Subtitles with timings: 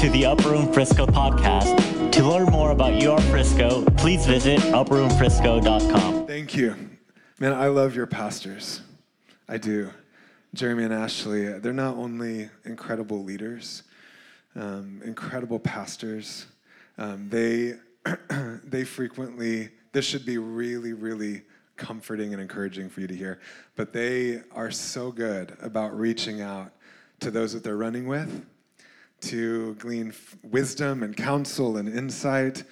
[0.00, 2.10] to the Upper Room Frisco podcast.
[2.12, 6.26] To learn more about UR Frisco, please visit upperroomfrisco.com.
[6.26, 6.74] Thank you.
[7.38, 8.80] Man, I love your pastors.
[9.46, 9.90] I do.
[10.54, 13.82] Jeremy and Ashley, they're not only incredible leaders,
[14.56, 16.46] um, incredible pastors,
[16.96, 17.74] um, they,
[18.64, 21.42] they frequently, this should be really, really
[21.76, 23.38] comforting and encouraging for you to hear,
[23.76, 26.72] but they are so good about reaching out
[27.20, 28.46] to those that they're running with
[29.22, 32.64] to glean wisdom and counsel and insight.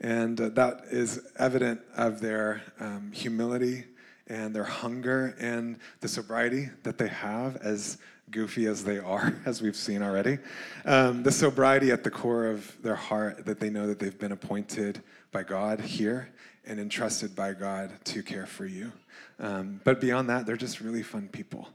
[0.00, 3.84] And uh, that is evident of their um, humility
[4.28, 7.98] and their hunger and the sobriety that they have, as
[8.30, 10.38] goofy as they are, as we've seen already.
[10.84, 14.32] Um, the sobriety at the core of their heart that they know that they've been
[14.32, 16.32] appointed by God here
[16.66, 18.92] and entrusted by God to care for you.
[19.38, 21.68] Um, but beyond that, they're just really fun people.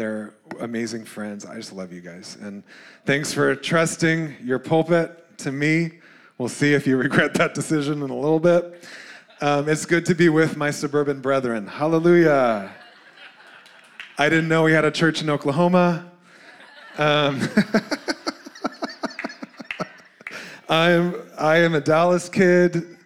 [0.00, 1.44] They're amazing friends.
[1.44, 2.38] I just love you guys.
[2.40, 2.62] And
[3.04, 5.98] thanks for trusting your pulpit to me.
[6.38, 8.82] We'll see if you regret that decision in a little bit.
[9.42, 11.66] Um, it's good to be with my suburban brethren.
[11.66, 12.72] Hallelujah.
[14.16, 16.10] I didn't know we had a church in Oklahoma.
[16.96, 17.38] Um,
[20.70, 22.96] I'm, I am a Dallas kid.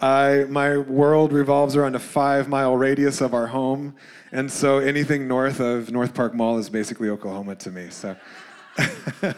[0.00, 3.96] I, my world revolves around a five mile radius of our home.
[4.30, 7.88] And so anything north of North Park Mall is basically Oklahoma to me.
[7.90, 8.16] So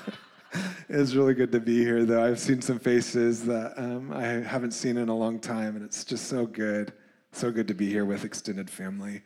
[0.89, 2.23] it's really good to be here, though.
[2.23, 6.05] I've seen some faces that um, I haven't seen in a long time, and it's
[6.05, 6.93] just so good.
[7.33, 9.23] So good to be here with extended family.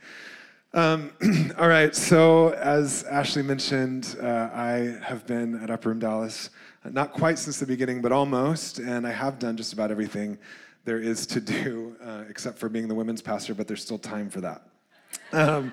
[0.73, 1.13] Um,
[1.59, 6.51] all right, so as Ashley mentioned, uh, I have been at Upper Room Dallas,
[6.85, 10.39] not quite since the beginning, but almost, and I have done just about everything
[10.85, 14.29] there is to do, uh, except for being the women's pastor, but there's still time
[14.29, 14.63] for that.
[15.33, 15.73] Um,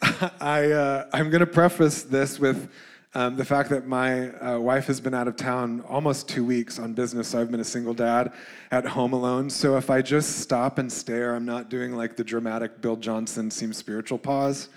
[0.40, 2.70] I, uh, I'm going to preface this with
[3.16, 6.80] um, the fact that my uh, wife has been out of town almost two weeks
[6.80, 8.32] on business, so I've been a single dad
[8.72, 9.48] at home alone.
[9.50, 13.52] So if I just stop and stare, I'm not doing like the dramatic Bill Johnson
[13.52, 14.68] seems spiritual pause.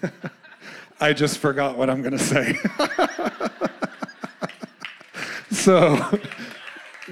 [1.00, 2.56] I just forgot what I'm going to say.
[5.52, 6.18] so,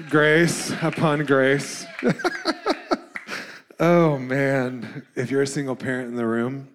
[0.09, 1.85] grace upon grace.
[3.79, 6.69] oh man, if you're a single parent in the room,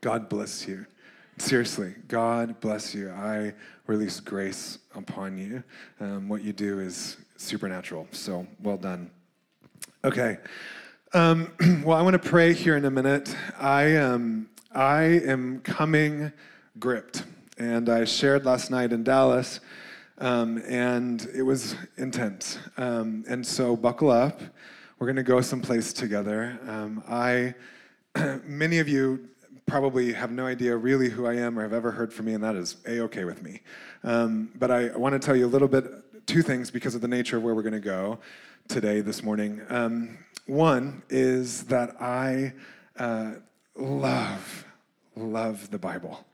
[0.00, 0.86] God bless you.
[1.38, 3.10] Seriously, God bless you.
[3.10, 3.52] I
[3.86, 5.62] release grace upon you.
[6.00, 8.06] Um, what you do is supernatural.
[8.12, 9.10] So well done.
[10.04, 10.38] Okay.
[11.12, 11.52] Um,
[11.84, 13.34] well, I want to pray here in a minute.
[13.58, 16.32] I am, um, I am coming
[16.78, 17.24] gripped.
[17.58, 19.60] And I shared last night in Dallas,
[20.18, 22.58] um, and it was intense.
[22.76, 24.40] Um, and so buckle up.
[24.98, 26.58] We're going to go someplace together.
[26.66, 27.54] Um, I,
[28.44, 29.28] many of you
[29.66, 32.42] probably have no idea really who I am or have ever heard from me, and
[32.44, 33.60] that is a okay with me.
[34.04, 37.08] Um, but I want to tell you a little bit, two things because of the
[37.08, 38.18] nature of where we're going to go
[38.68, 39.60] today, this morning.
[39.68, 42.52] Um, one is that I
[42.98, 43.32] uh,
[43.74, 44.64] love,
[45.16, 46.24] love the Bible.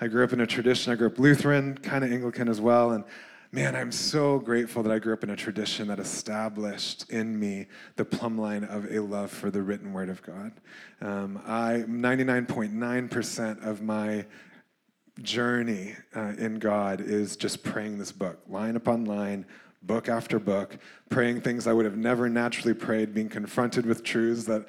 [0.00, 2.92] I grew up in a tradition, I grew up Lutheran, kind of Anglican as well,
[2.92, 3.04] and
[3.54, 7.66] man, I'm so grateful that I grew up in a tradition that established in me
[7.96, 10.52] the plumb line of a love for the written word of God.
[11.02, 14.24] Um, I 99.9% of my
[15.20, 19.44] journey uh, in God is just praying this book, line upon line,
[19.82, 20.78] book after book,
[21.10, 24.64] praying things I would have never naturally prayed, being confronted with truths that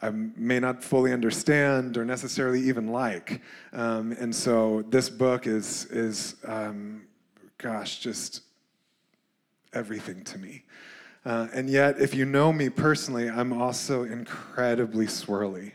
[0.00, 3.42] I may not fully understand or necessarily even like.
[3.74, 7.02] Um, and so this book is, is um,
[7.62, 8.42] gosh, just
[9.72, 10.64] everything to me.
[11.24, 15.72] Uh, and yet, if you know me personally, I'm also incredibly swirly.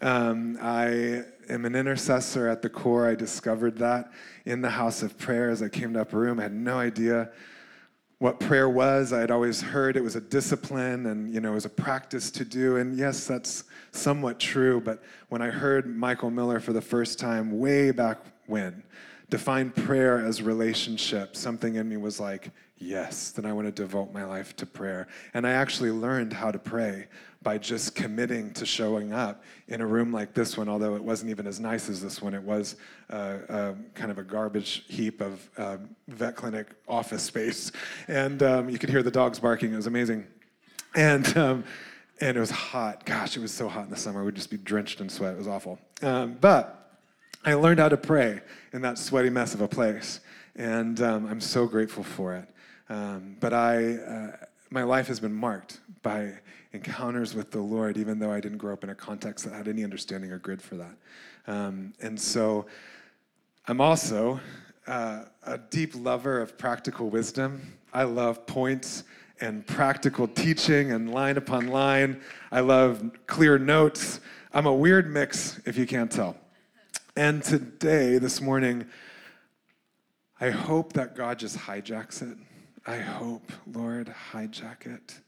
[0.00, 3.08] Um, I am an intercessor at the core.
[3.08, 4.10] I discovered that
[4.44, 6.40] in the house of prayer as I came to Upper Room.
[6.40, 7.30] I had no idea
[8.18, 9.12] what prayer was.
[9.12, 12.32] I had always heard it was a discipline and you know it was a practice
[12.32, 12.76] to do.
[12.76, 14.80] And yes, that's somewhat true.
[14.80, 18.82] But when I heard Michael Miller for the first time, way back when,
[19.32, 24.12] defined prayer as relationship, something in me was like, yes, then I want to devote
[24.12, 25.08] my life to prayer.
[25.32, 27.06] And I actually learned how to pray
[27.42, 31.30] by just committing to showing up in a room like this one, although it wasn't
[31.30, 32.34] even as nice as this one.
[32.34, 32.76] It was
[33.08, 35.78] uh, uh, kind of a garbage heap of uh,
[36.08, 37.72] vet clinic office space.
[38.08, 39.72] And um, you could hear the dogs barking.
[39.72, 40.26] It was amazing.
[40.94, 41.64] And, um,
[42.20, 43.06] and it was hot.
[43.06, 44.26] Gosh, it was so hot in the summer.
[44.26, 45.32] We'd just be drenched in sweat.
[45.32, 45.78] It was awful.
[46.02, 46.81] Um, but
[47.44, 48.40] I learned how to pray
[48.72, 50.20] in that sweaty mess of a place,
[50.54, 52.48] and um, I'm so grateful for it.
[52.88, 54.36] Um, but I, uh,
[54.70, 56.34] my life has been marked by
[56.72, 59.66] encounters with the Lord, even though I didn't grow up in a context that had
[59.66, 60.94] any understanding or grid for that.
[61.48, 62.66] Um, and so
[63.66, 64.38] I'm also
[64.86, 67.60] uh, a deep lover of practical wisdom.
[67.92, 69.02] I love points
[69.40, 72.20] and practical teaching and line upon line.
[72.52, 74.20] I love clear notes.
[74.54, 76.36] I'm a weird mix, if you can't tell.
[77.14, 78.86] And today, this morning,
[80.40, 82.38] I hope that God just hijacks it.
[82.86, 85.20] I hope, Lord, hijack it.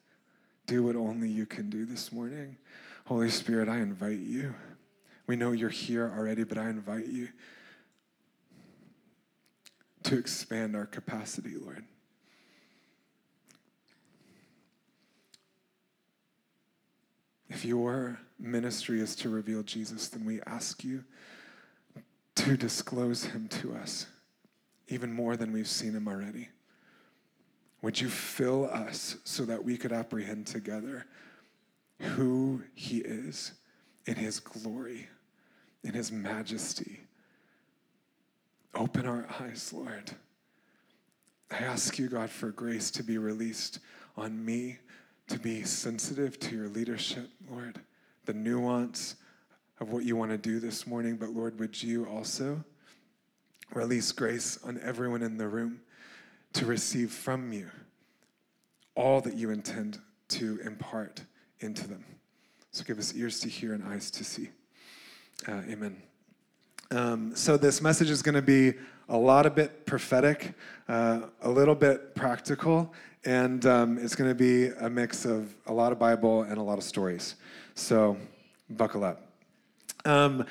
[0.66, 2.56] Do what only you can do this morning.
[3.04, 4.54] Holy Spirit, I invite you.
[5.26, 7.28] We know you're here already, but I invite you
[10.04, 11.84] to expand our capacity, Lord.
[17.50, 21.04] If your ministry is to reveal Jesus, then we ask you
[22.44, 24.06] to disclose him to us
[24.88, 26.50] even more than we've seen him already.
[27.80, 31.06] Would you fill us so that we could apprehend together
[32.00, 33.52] who he is
[34.04, 35.08] in his glory,
[35.84, 37.00] in his majesty?
[38.74, 40.10] Open our eyes, Lord.
[41.50, 43.78] I ask you, God, for grace to be released
[44.18, 44.76] on me,
[45.28, 47.80] to be sensitive to your leadership, Lord,
[48.26, 49.16] the nuance
[49.80, 51.16] of what you want to do this morning.
[51.16, 52.64] But Lord, would you also
[53.72, 55.80] release grace on everyone in the room
[56.52, 57.68] to receive from you
[58.94, 59.98] all that you intend
[60.28, 61.22] to impart
[61.60, 62.04] into them.
[62.70, 64.50] So give us ears to hear and eyes to see.
[65.48, 65.96] Uh, amen.
[66.90, 68.74] Um, so this message is going to be
[69.08, 70.54] a lot of bit prophetic,
[70.88, 72.92] uh, a little bit practical,
[73.24, 76.62] and um, it's going to be a mix of a lot of Bible and a
[76.62, 77.36] lot of stories.
[77.74, 78.16] So
[78.70, 79.23] buckle up.
[80.04, 80.44] Um,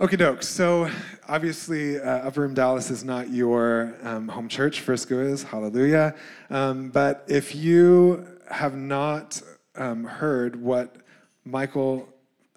[0.00, 0.42] Okie doke.
[0.42, 0.88] So,
[1.28, 4.80] obviously, uh, Upper Room Dallas is not your um, home church.
[4.80, 5.42] Frisco is.
[5.42, 6.14] Hallelujah.
[6.48, 9.42] Um, but if you have not
[9.74, 10.96] um, heard what
[11.44, 12.08] Michael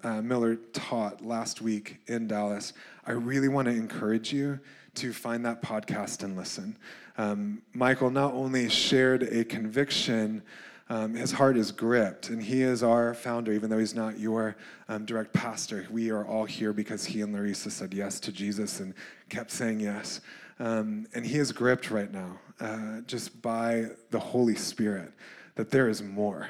[0.02, 2.72] uh, Miller taught last week in Dallas,
[3.06, 4.58] I really want to encourage you
[4.94, 6.78] to find that podcast and listen.
[7.18, 10.42] Um, Michael not only shared a conviction
[10.90, 14.56] um, his heart is gripped, and he is our founder, even though he's not your
[14.88, 15.86] um, direct pastor.
[15.90, 18.92] We are all here because he and Larissa said yes to Jesus and
[19.30, 20.20] kept saying yes.
[20.58, 25.12] Um, and he is gripped right now uh, just by the Holy Spirit
[25.54, 26.48] that there is more.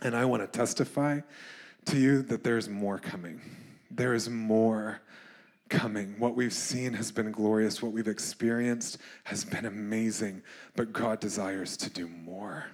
[0.00, 1.20] And I want to testify
[1.86, 3.40] to you that there's more coming.
[3.90, 5.00] There is more
[5.72, 6.14] coming.
[6.18, 7.82] What we've seen has been glorious.
[7.82, 10.42] What we've experienced has been amazing.
[10.76, 12.66] But God desires to do more.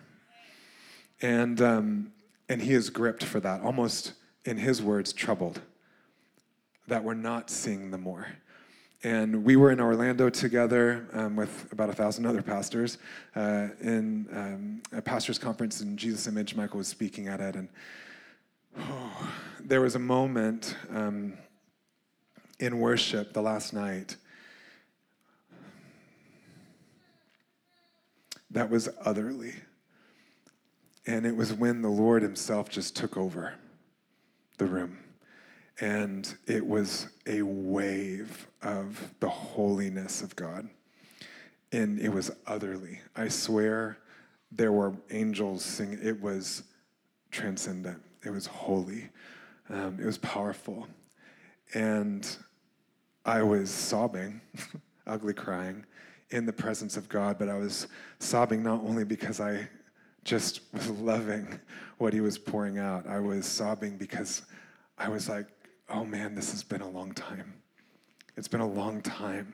[1.23, 2.13] And, um,
[2.49, 4.15] and He is gripped for that, almost
[4.45, 5.61] in His words, troubled
[6.89, 8.27] that we're not seeing the more.
[9.05, 12.99] And we were in Orlando together um, with about a thousand other pastors
[13.37, 16.57] uh, in um, a pastor's conference in Jesus Image.
[16.57, 17.55] Michael was speaking at it.
[17.55, 17.69] And
[18.77, 20.77] oh, there was a moment.
[20.91, 21.35] Um,
[22.59, 24.17] in worship the last night
[28.51, 29.55] that was otherly.
[31.07, 33.55] And it was when the Lord Himself just took over
[34.59, 34.99] the room.
[35.81, 40.69] And it was a wave of the holiness of God.
[41.73, 43.01] And it was otherly.
[43.15, 43.99] I swear
[44.51, 46.01] there were angels singing.
[46.03, 46.65] It was
[47.31, 49.11] transcendent, it was holy,
[49.69, 50.89] um, it was powerful.
[51.75, 52.27] And
[53.29, 54.41] I was sobbing,
[55.07, 55.85] ugly crying
[56.31, 57.87] in the presence of God, but I was
[58.21, 59.69] sobbing not only because I
[60.25, 61.61] just was loving
[61.99, 64.45] what he was pouring out, I was sobbing because
[64.97, 65.47] I was like,
[65.91, 67.53] oh man, this has been a long time.
[68.39, 69.53] It's been a long time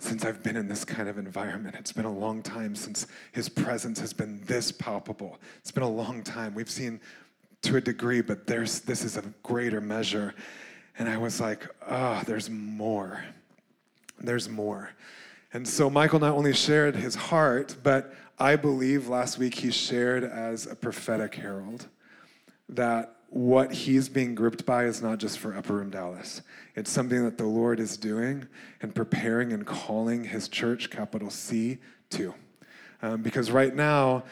[0.00, 1.76] since I've been in this kind of environment.
[1.78, 5.38] It's been a long time since his presence has been this palpable.
[5.58, 6.52] It's been a long time.
[6.52, 7.00] We've seen
[7.62, 10.34] to a degree, but there's this is a greater measure.
[10.98, 13.24] And I was like, oh, there's more.
[14.20, 14.90] There's more.
[15.52, 20.24] And so Michael not only shared his heart, but I believe last week he shared
[20.24, 21.86] as a prophetic herald
[22.68, 26.42] that what he's being gripped by is not just for Upper Room Dallas.
[26.74, 28.46] It's something that the Lord is doing
[28.80, 31.78] and preparing and calling his church, capital C,
[32.10, 32.34] to.
[33.02, 34.24] Um, because right now,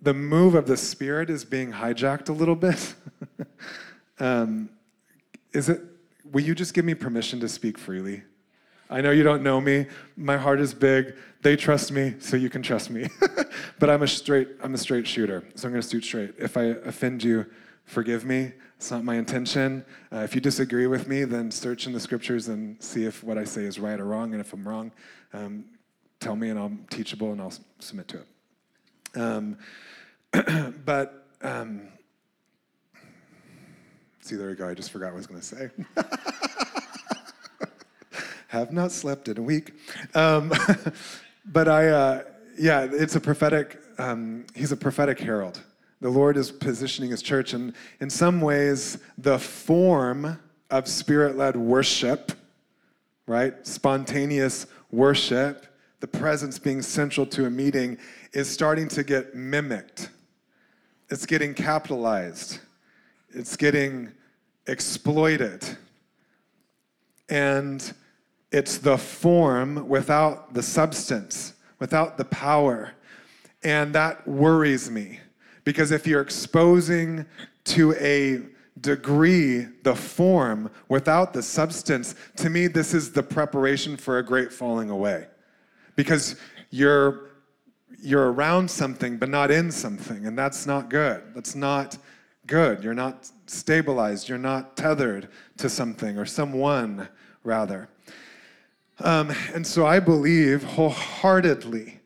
[0.00, 2.94] the move of the Spirit is being hijacked a little bit.
[4.20, 4.68] um,
[5.52, 5.80] is it
[6.32, 8.22] will you just give me permission to speak freely?
[8.88, 9.86] I know you don't know me.
[10.16, 11.16] My heart is big.
[11.42, 13.08] They trust me, so you can trust me.
[13.78, 16.34] but I'm a straight, I'm a straight shooter, so I'm going to shoot straight.
[16.38, 17.46] If I offend you,
[17.84, 18.52] forgive me.
[18.76, 19.84] It's not my intention.
[20.12, 23.38] Uh, if you disagree with me, then search in the scriptures and see if what
[23.38, 24.32] I say is right or wrong.
[24.32, 24.92] And if I'm wrong,
[25.32, 25.64] um,
[26.20, 29.18] tell me, and I'm teachable, and I'll submit to it.
[29.18, 29.58] Um,
[30.84, 31.88] but um,
[34.26, 34.68] See, there we go.
[34.68, 35.70] I just forgot what I was going to say.
[38.48, 39.74] have not slept in a week.
[40.16, 40.52] Um,
[41.46, 42.22] but I, uh,
[42.58, 45.60] yeah, it's a prophetic, um, he's a prophetic herald.
[46.00, 50.40] The Lord is positioning his church, and in some ways, the form
[50.70, 52.32] of spirit led worship,
[53.28, 53.54] right?
[53.64, 55.68] Spontaneous worship,
[56.00, 57.96] the presence being central to a meeting,
[58.32, 60.10] is starting to get mimicked.
[61.10, 62.58] It's getting capitalized,
[63.36, 64.10] it's getting
[64.66, 65.62] exploited.
[67.28, 67.92] And
[68.50, 72.92] it's the form without the substance, without the power.
[73.62, 75.20] And that worries me
[75.64, 77.26] because if you're exposing
[77.64, 78.40] to a
[78.80, 84.52] degree the form without the substance, to me, this is the preparation for a great
[84.52, 85.26] falling away.
[85.94, 86.36] Because
[86.70, 87.30] you're
[87.98, 91.96] you're around something but not in something and that's not good that's not
[92.46, 92.82] good.
[92.82, 94.28] You're not stabilized.
[94.28, 97.08] You're not tethered to something or someone
[97.44, 97.88] rather.
[98.98, 102.00] Um, and so i believe wholeheartedly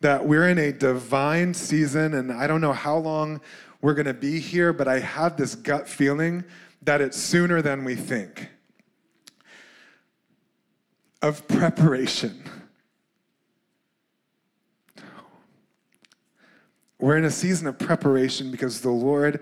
[0.00, 3.40] that we're in a divine season, and I don't know how long
[3.80, 6.44] we're going to be here, but I have this gut feeling
[6.82, 8.48] that it's sooner than we think.
[11.22, 12.42] Of preparation.
[16.98, 19.40] We're in a season of preparation because the Lord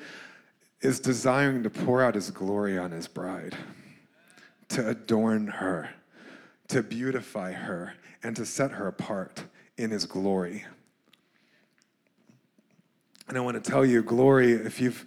[0.80, 3.54] is desiring to pour out his glory on his bride,
[4.68, 5.90] to adorn her,
[6.68, 9.44] to beautify her, and to set her apart
[9.76, 10.64] in his glory.
[13.28, 15.06] And I want to tell you, glory, if you've,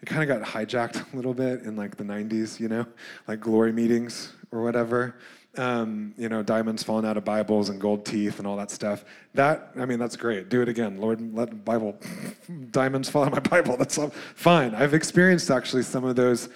[0.00, 2.86] it kind of got hijacked a little bit in like the 90s, you know,
[3.26, 5.16] like glory meetings or whatever.
[5.56, 9.04] Um, you know, diamonds falling out of Bibles and gold teeth and all that stuff.
[9.34, 10.48] That, I mean, that's great.
[10.48, 11.00] Do it again.
[11.00, 11.96] Lord, let Bible,
[12.72, 13.76] diamonds fall out of my Bible.
[13.78, 14.74] That's all, fine.
[14.74, 16.48] I've experienced actually some of those,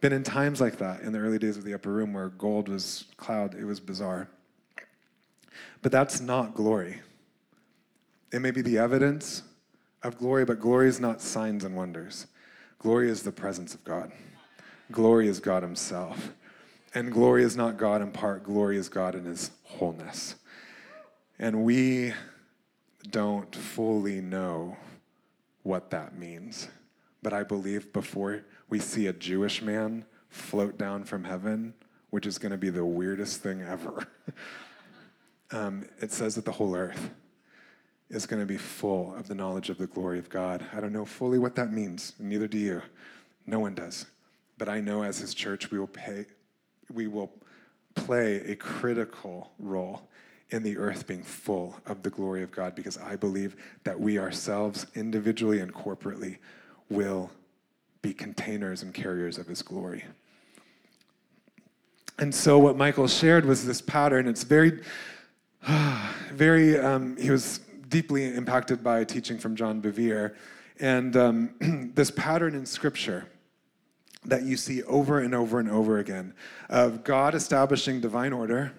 [0.00, 2.68] been in times like that in the early days of the upper room where gold
[2.68, 3.54] was cloud.
[3.54, 4.28] It was bizarre.
[5.82, 7.00] But that's not glory.
[8.32, 9.42] It may be the evidence
[10.02, 12.26] of glory, but glory is not signs and wonders.
[12.78, 14.10] Glory is the presence of God.
[14.90, 16.32] Glory is God Himself.
[16.92, 20.34] And glory is not God in part, glory is God in His wholeness.
[21.38, 22.12] And we
[23.10, 24.76] don't fully know
[25.62, 26.68] what that means.
[27.22, 31.74] But I believe before we see a Jewish man float down from heaven,
[32.10, 34.06] which is going to be the weirdest thing ever,
[35.52, 37.10] um, it says that the whole earth
[38.08, 40.64] is going to be full of the knowledge of the glory of God.
[40.72, 42.82] I don't know fully what that means, neither do you.
[43.46, 44.06] No one does.
[44.58, 46.26] But I know as his church we will pay
[46.92, 47.30] we will
[47.94, 50.02] play a critical role
[50.50, 54.18] in the earth being full of the glory of God because I believe that we
[54.18, 56.38] ourselves individually and corporately
[56.88, 57.30] will
[58.02, 60.04] be containers and carriers of his glory.
[62.18, 64.26] And so what Michael shared was this pattern.
[64.26, 64.80] It's very
[66.32, 70.34] very um, he was deeply impacted by a teaching from John Bevere.
[70.78, 73.26] And um, this pattern in Scripture
[74.24, 76.34] that you see over and over and over again
[76.68, 78.72] of God establishing divine order.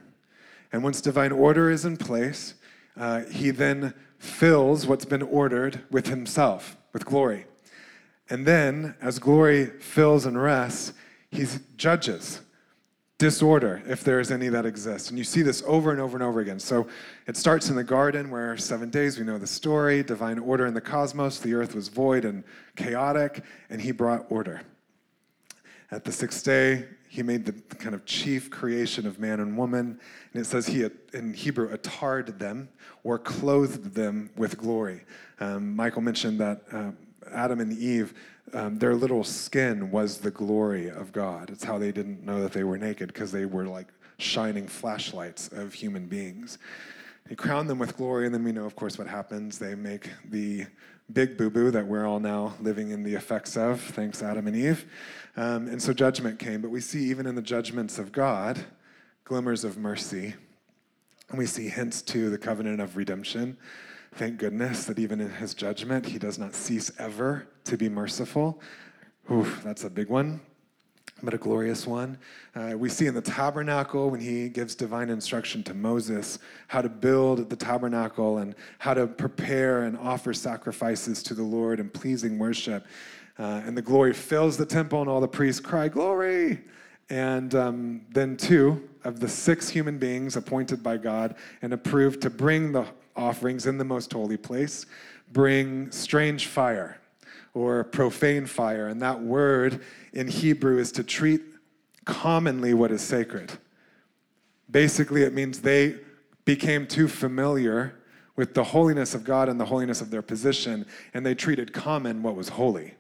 [0.72, 2.54] And once divine order is in place,
[2.98, 7.46] uh, he then fills what's been ordered with himself, with glory.
[8.30, 10.94] And then, as glory fills and rests,
[11.32, 11.46] he
[11.76, 12.42] judges
[13.18, 15.10] disorder, if there is any that exists.
[15.10, 16.60] And you see this over and over and over again.
[16.60, 16.88] So
[17.28, 20.74] it starts in the garden where seven days, we know the story, divine order in
[20.74, 22.44] the cosmos, the earth was void and
[22.76, 24.62] chaotic, and he brought order.
[25.92, 30.00] At the sixth day, he made the kind of chief creation of man and woman.
[30.34, 32.70] And it says he, in Hebrew, atard them
[33.04, 35.02] or clothed them with glory.
[35.42, 36.92] Um, Michael mentioned that uh,
[37.34, 38.14] Adam and Eve
[38.54, 41.50] um, their little skin was the glory of God.
[41.50, 45.50] It's how they didn't know that they were naked because they were like shining flashlights
[45.50, 46.58] of human beings.
[47.30, 49.58] He crowned them with glory, and then we know, of course, what happens.
[49.58, 50.66] They make the
[51.14, 54.56] big boo boo that we're all now living in the effects of, thanks Adam and
[54.56, 54.86] Eve.
[55.38, 56.62] Um, and so judgment came.
[56.62, 58.64] But we see, even in the judgments of God,
[59.24, 60.34] glimmers of mercy.
[61.30, 63.58] And we see hints to the covenant of redemption.
[64.16, 68.62] Thank goodness that even in his judgment, he does not cease ever to be merciful.
[69.32, 70.42] Oof, that's a big one,
[71.24, 72.18] but a glorious one.
[72.54, 76.90] Uh, we see in the tabernacle when he gives divine instruction to Moses how to
[76.90, 82.38] build the tabernacle and how to prepare and offer sacrifices to the Lord and pleasing
[82.38, 82.86] worship.
[83.40, 86.62] Uh, and the glory fills the temple, and all the priests cry, Glory!
[87.10, 92.30] And um, then two of the six human beings appointed by God and approved to
[92.30, 92.86] bring the
[93.16, 94.86] offerings in the most holy place
[95.32, 97.00] bring strange fire
[97.54, 98.88] or profane fire.
[98.88, 99.82] And that word
[100.14, 101.42] in Hebrew is to treat
[102.06, 103.52] commonly what is sacred.
[104.70, 105.98] Basically, it means they
[106.46, 107.96] became too familiar
[108.36, 112.24] with the holiness of God and the holiness of their position, and they treated common
[112.24, 112.94] what was holy.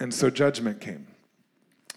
[0.00, 1.06] And so judgment came.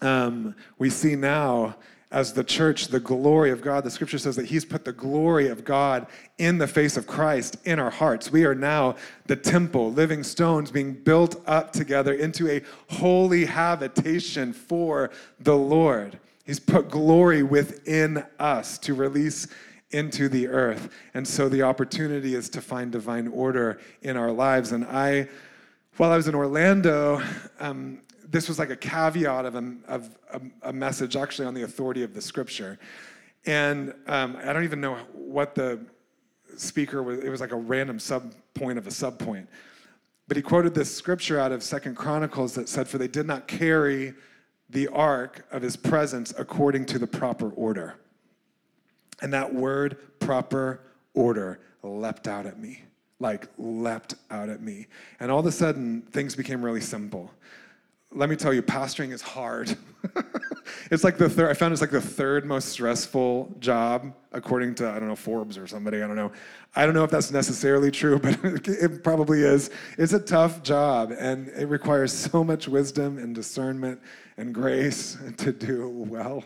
[0.00, 1.76] Um, we see now
[2.10, 3.84] as the church the glory of God.
[3.84, 6.06] The scripture says that He's put the glory of God
[6.38, 8.30] in the face of Christ in our hearts.
[8.30, 14.52] We are now the temple, living stones being built up together into a holy habitation
[14.52, 16.18] for the Lord.
[16.46, 19.48] He's put glory within us to release
[19.90, 20.90] into the earth.
[21.14, 24.72] And so the opportunity is to find divine order in our lives.
[24.72, 25.28] And I,
[25.98, 27.20] while I was in Orlando,
[27.58, 31.64] um, this was like a caveat of, a, of a, a, message actually on the
[31.64, 32.78] authority of the scripture.
[33.46, 35.80] And um, I don't even know what the
[36.56, 39.48] speaker was, it was like a random sub point of a sub point.
[40.28, 43.48] But he quoted this scripture out of Second Chronicles that said, For they did not
[43.48, 44.14] carry
[44.70, 47.96] the ark of his presence according to the proper order.
[49.20, 50.80] And that word, proper
[51.14, 52.82] order, leapt out at me.
[53.20, 54.86] Like, leapt out at me.
[55.20, 57.30] And all of a sudden, things became really simple.
[58.12, 59.76] Let me tell you, pastoring is hard.
[60.90, 64.88] it's like the third, I found it's like the third most stressful job, according to,
[64.88, 66.32] I don't know, Forbes or somebody, I don't know.
[66.74, 69.70] I don't know if that's necessarily true, but it probably is.
[69.98, 74.00] It's a tough job, and it requires so much wisdom and discernment
[74.36, 76.44] and grace to do well.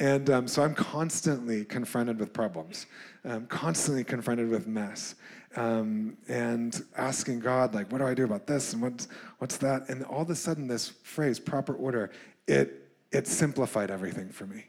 [0.00, 2.86] And um, so I'm constantly confronted with problems,
[3.24, 5.14] I'm constantly confronted with mess,
[5.56, 9.88] um, and asking God, like, what do I do about this and what's, what's that?
[9.88, 12.10] And all of a sudden, this phrase, proper order,
[12.46, 14.66] it, it simplified everything for me.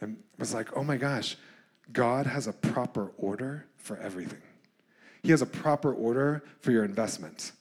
[0.00, 1.36] And was like, oh my gosh,
[1.92, 4.42] God has a proper order for everything.
[5.22, 7.52] He has a proper order for your investments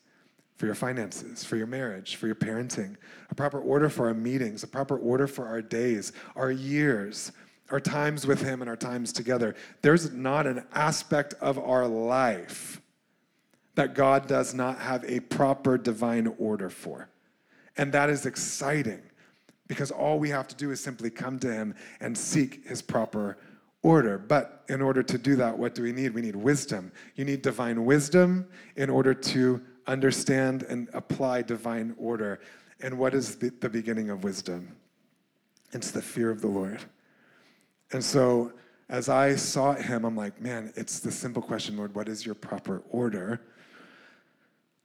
[0.62, 2.96] for your finances, for your marriage, for your parenting,
[3.32, 7.32] a proper order for our meetings, a proper order for our days, our years,
[7.72, 9.56] our times with Him, and our times together.
[9.82, 12.82] There's not an aspect of our life
[13.76, 17.10] that God does not have a proper divine order for.
[17.78, 19.02] And that is exciting
[19.68, 23.38] because all we have to do is simply come to Him and seek His proper
[23.84, 24.18] order.
[24.18, 26.14] But in order to do that, what do we need?
[26.14, 26.92] We need wisdom.
[27.16, 32.42] You need divine wisdom in order to understand and apply divine order.
[32.82, 34.76] And what is the, the beginning of wisdom?
[35.72, 36.82] It's the fear of the Lord.
[37.94, 38.54] And so
[38.90, 42.36] as I sought him, I'm like, man, it's the simple question, Lord, what is your
[42.36, 43.42] proper order?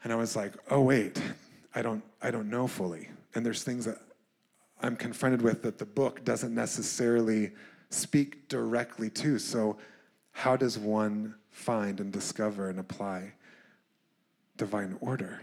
[0.04, 1.20] And I was like, oh wait,
[1.74, 3.08] I don't I don't know fully.
[3.34, 3.98] And there's things that
[4.82, 7.52] I'm confronted with that the book doesn't necessarily
[7.90, 9.38] speak directly to.
[9.38, 9.78] So
[10.32, 13.32] how does one find and discover and apply
[14.56, 15.40] divine order.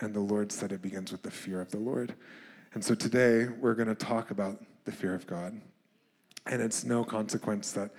[0.00, 2.14] And the Lord said it begins with the fear of the Lord.
[2.74, 5.58] And so today we're going to talk about the fear of God.
[6.46, 7.90] And it's no consequence that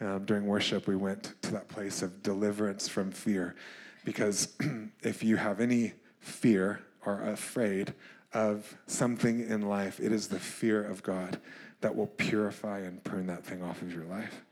[0.00, 3.56] um, during worship we went to that place of deliverance from fear.
[4.04, 4.56] Because
[5.02, 7.94] if you have any fear or afraid
[8.32, 11.40] of something in life, it is the fear of God
[11.80, 14.42] that will purify and prune that thing off of your life.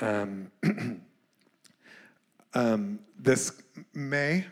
[0.00, 0.50] Um,
[2.54, 3.62] um, this
[3.94, 4.46] May,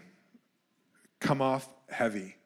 [1.21, 2.37] come off heavy.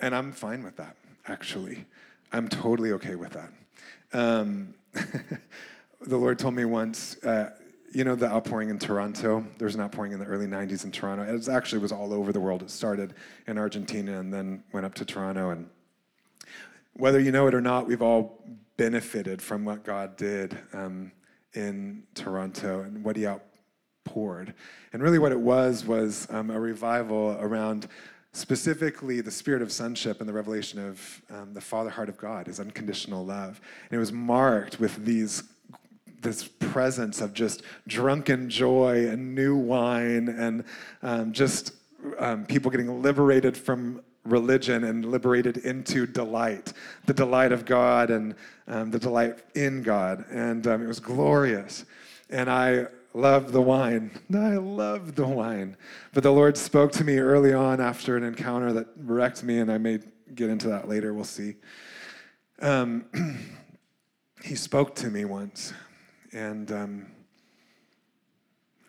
[0.00, 0.96] And I'm fine with that,
[1.26, 1.84] actually.
[2.32, 3.52] I'm totally okay with that.
[4.12, 4.74] Um,
[6.00, 7.50] the Lord told me once, uh,
[7.92, 9.46] you know, the outpouring in Toronto.
[9.58, 11.22] There was an outpouring in the early 90s in Toronto.
[11.22, 12.62] It actually was all over the world.
[12.62, 13.14] It started
[13.46, 15.50] in Argentina and then went up to Toronto.
[15.50, 15.68] And
[16.94, 18.42] whether you know it or not, we've all
[18.76, 21.12] benefited from what God did um,
[21.54, 24.54] in Toronto and what He outpoured.
[24.92, 27.88] And really, what it was was um, a revival around
[28.34, 32.48] specifically the spirit of sonship and the revelation of um, the Father heart of God,
[32.48, 33.60] his unconditional love.
[33.84, 35.44] And it was marked with these
[36.20, 40.64] this presence of just drunken joy and new wine and
[41.02, 41.74] um, just
[42.18, 46.72] um, people getting liberated from religion and liberated into delight,
[47.04, 48.34] the delight of God and
[48.66, 50.24] um, the delight in God.
[50.30, 51.84] And um, it was glorious.
[52.30, 54.10] And I love the wine.
[54.34, 55.76] I love the wine.
[56.12, 59.72] But the Lord spoke to me early on after an encounter that wrecked me, and
[59.72, 60.00] I may
[60.34, 61.14] get into that later.
[61.14, 61.54] We'll see.
[62.60, 63.06] Um,
[64.42, 65.72] he spoke to me once,
[66.32, 67.06] and um,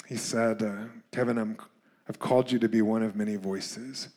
[0.07, 1.57] he said, uh, Kevin, I'm,
[2.09, 4.09] I've called you to be one of many voices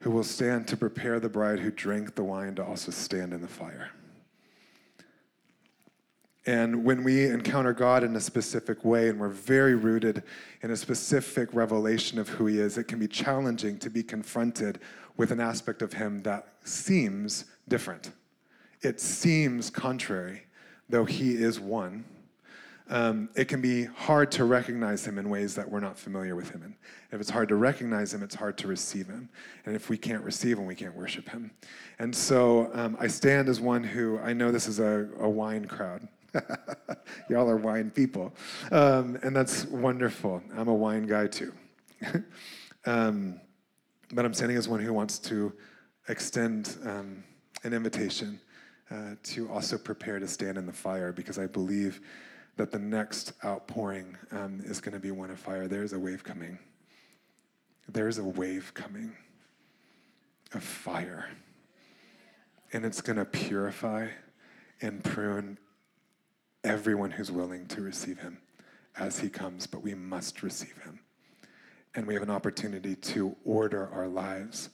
[0.00, 3.42] who will stand to prepare the bride who drank the wine to also stand in
[3.42, 3.90] the fire.
[6.50, 10.24] And when we encounter God in a specific way and we're very rooted
[10.62, 14.80] in a specific revelation of who He is, it can be challenging to be confronted
[15.16, 18.10] with an aspect of Him that seems different.
[18.82, 20.42] It seems contrary,
[20.88, 22.04] though He is one.
[22.90, 26.50] um, it can be hard to recognize him in ways that we're not familiar with
[26.50, 26.74] him in.
[27.12, 29.28] If it's hard to recognize him, it's hard to receive him.
[29.64, 31.52] And if we can't receive him, we can't worship him.
[32.00, 35.66] And so um, I stand as one who, I know this is a, a wine
[35.66, 36.08] crowd.
[37.28, 38.32] Y'all are wine people.
[38.70, 40.42] Um, and that's wonderful.
[40.56, 41.52] I'm a wine guy too.
[42.86, 43.40] um,
[44.12, 45.52] but I'm standing as one who wants to
[46.08, 47.22] extend um,
[47.62, 48.40] an invitation
[48.90, 52.00] uh, to also prepare to stand in the fire because I believe
[52.56, 55.68] that the next outpouring um, is going to be one of fire.
[55.68, 56.58] There's a wave coming.
[57.88, 59.16] There's a wave coming
[60.52, 61.28] of fire.
[62.72, 64.08] And it's going to purify
[64.80, 65.58] and prune
[66.64, 68.38] everyone who's willing to receive him
[68.98, 71.00] as he comes, but we must receive him.
[71.94, 74.70] And we have an opportunity to order our lives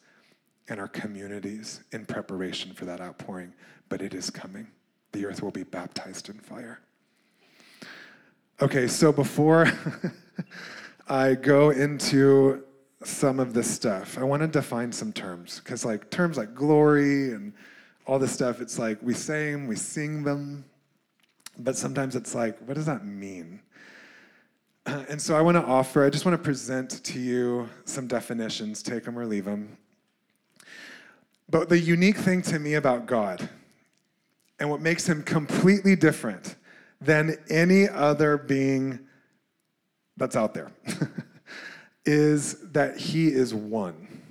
[0.68, 3.52] and our communities in preparation for that outpouring,
[3.88, 4.66] but it is coming.
[5.12, 6.80] The earth will be baptized in fire.
[8.60, 9.70] Okay, so before
[11.08, 12.64] I go into
[13.04, 17.32] some of this stuff, I want to define some terms because, like, terms like glory
[17.32, 17.52] and
[18.06, 20.64] all this stuff, it's like we say them, we sing them,
[21.58, 23.60] but sometimes it's like, what does that mean?
[25.08, 28.84] And so I want to offer, I just want to present to you some definitions,
[28.84, 29.76] take them or leave them.
[31.48, 33.48] But the unique thing to me about God
[34.60, 36.54] and what makes him completely different
[37.00, 39.00] than any other being
[40.16, 40.72] that's out there
[42.04, 44.22] is that he is one.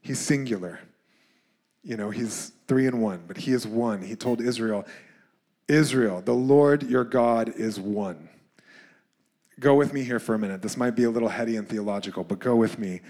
[0.00, 0.80] He's singular.
[1.82, 4.02] You know, he's three in one, but he is one.
[4.02, 4.84] He told Israel,
[5.70, 8.28] Israel, the Lord your God is one.
[9.60, 10.62] Go with me here for a minute.
[10.62, 13.00] This might be a little heady and theological, but go with me.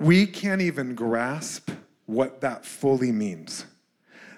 [0.00, 1.70] We can't even grasp
[2.06, 3.66] what that fully means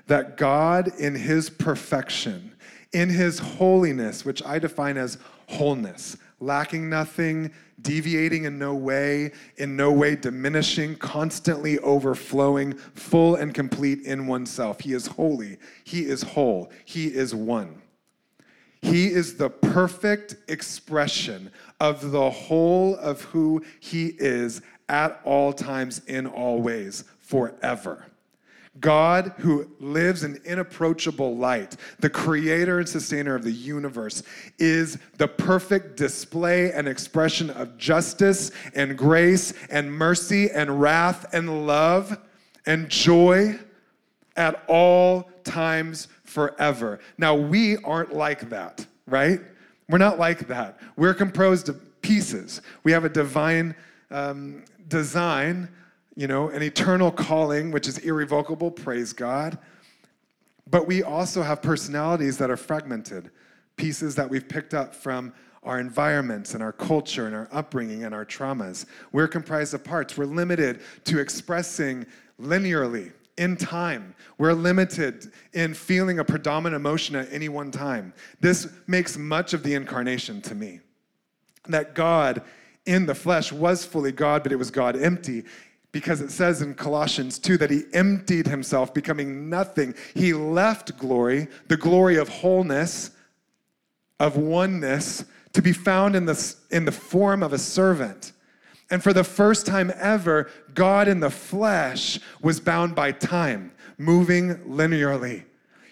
[0.06, 2.52] that God, in his perfection,
[2.92, 9.76] in his holiness, which I define as wholeness, lacking nothing, deviating in no way, in
[9.76, 14.80] no way diminishing, constantly overflowing, full and complete in oneself.
[14.80, 17.82] He is holy, he is whole, he is one.
[18.80, 26.00] He is the perfect expression of the whole of who he is at all times,
[26.06, 28.06] in all ways, forever.
[28.80, 34.22] God, who lives in inapproachable light, the creator and sustainer of the universe,
[34.58, 41.66] is the perfect display and expression of justice and grace and mercy and wrath and
[41.66, 42.18] love
[42.66, 43.58] and joy
[44.36, 47.00] at all times forever.
[47.16, 49.40] Now, we aren't like that, right?
[49.88, 50.78] We're not like that.
[50.96, 52.60] We're composed of pieces.
[52.84, 53.74] We have a divine
[54.10, 55.68] um, design
[56.18, 59.56] you know, an eternal calling, which is irrevocable, praise God.
[60.68, 63.30] But we also have personalities that are fragmented,
[63.76, 68.12] pieces that we've picked up from our environments and our culture and our upbringing and
[68.12, 68.84] our traumas.
[69.12, 70.18] We're comprised of parts.
[70.18, 72.04] We're limited to expressing
[72.42, 74.16] linearly in time.
[74.38, 78.12] We're limited in feeling a predominant emotion at any one time.
[78.40, 80.80] This makes much of the incarnation to me.
[81.68, 82.42] That God
[82.86, 85.44] in the flesh was fully God, but it was God empty
[85.98, 89.96] because it says in Colossians 2 that he emptied himself, becoming nothing.
[90.14, 93.10] He left glory, the glory of wholeness,
[94.20, 98.30] of oneness, to be found in the, in the form of a servant.
[98.92, 104.54] And for the first time ever, God in the flesh was bound by time, moving
[104.68, 105.46] linearly.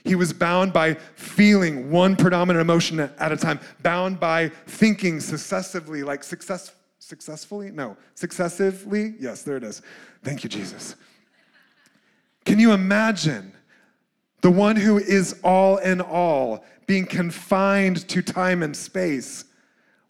[0.04, 6.04] He was bound by feeling one predominant emotion at a time, bound by thinking successively,
[6.04, 6.72] like success,
[7.06, 7.70] successfully?
[7.70, 9.14] No, successively?
[9.20, 9.80] Yes, there it is.
[10.24, 10.96] Thank you, Jesus.
[12.44, 13.52] Can you imagine
[14.40, 19.44] the one who is all in all being confined to time and space?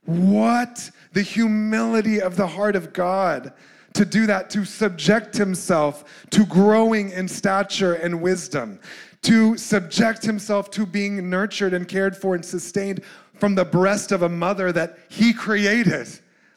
[0.07, 0.91] What?
[1.13, 3.53] The humility of the heart of God
[3.93, 8.79] to do that, to subject himself to growing in stature and wisdom,
[9.23, 13.03] to subject himself to being nurtured and cared for and sustained
[13.35, 16.09] from the breast of a mother that he created.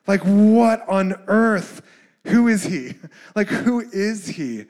[0.10, 1.84] Like, what on earth?
[2.26, 2.96] Who is he?
[3.36, 4.66] Like, who is he?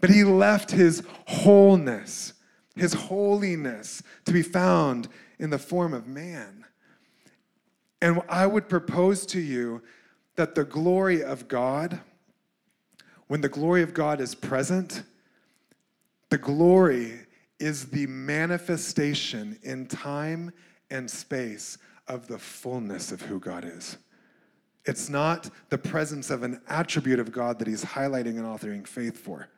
[0.00, 2.34] But he left his wholeness,
[2.76, 5.08] his holiness, to be found
[5.40, 6.64] in the form of man.
[8.00, 9.82] And I would propose to you
[10.36, 11.98] that the glory of God,
[13.26, 15.02] when the glory of God is present,
[16.30, 17.26] the glory
[17.58, 20.52] is the manifestation in time
[20.92, 23.98] and space of the fullness of who God is.
[24.86, 29.18] It's not the presence of an attribute of God that he's highlighting and authoring faith
[29.18, 29.48] for.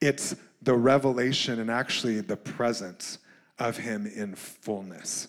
[0.00, 3.18] It's the revelation and actually the presence
[3.58, 5.28] of him in fullness,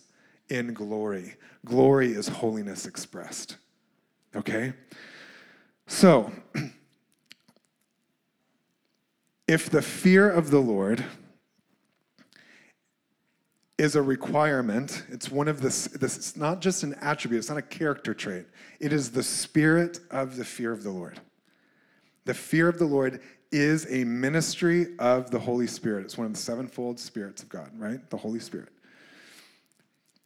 [0.49, 1.35] in glory.
[1.65, 3.57] Glory is holiness expressed.
[4.35, 4.73] Okay?
[5.85, 6.31] So,
[9.47, 11.03] if the fear of the Lord
[13.77, 17.57] is a requirement, it's one of this, this, it's not just an attribute, it's not
[17.57, 18.45] a character trait.
[18.79, 21.19] It is the spirit of the fear of the Lord.
[22.25, 26.05] The fear of the Lord is a ministry of the Holy Spirit.
[26.05, 28.09] It's one of the sevenfold spirits of God, right?
[28.09, 28.69] The Holy Spirit.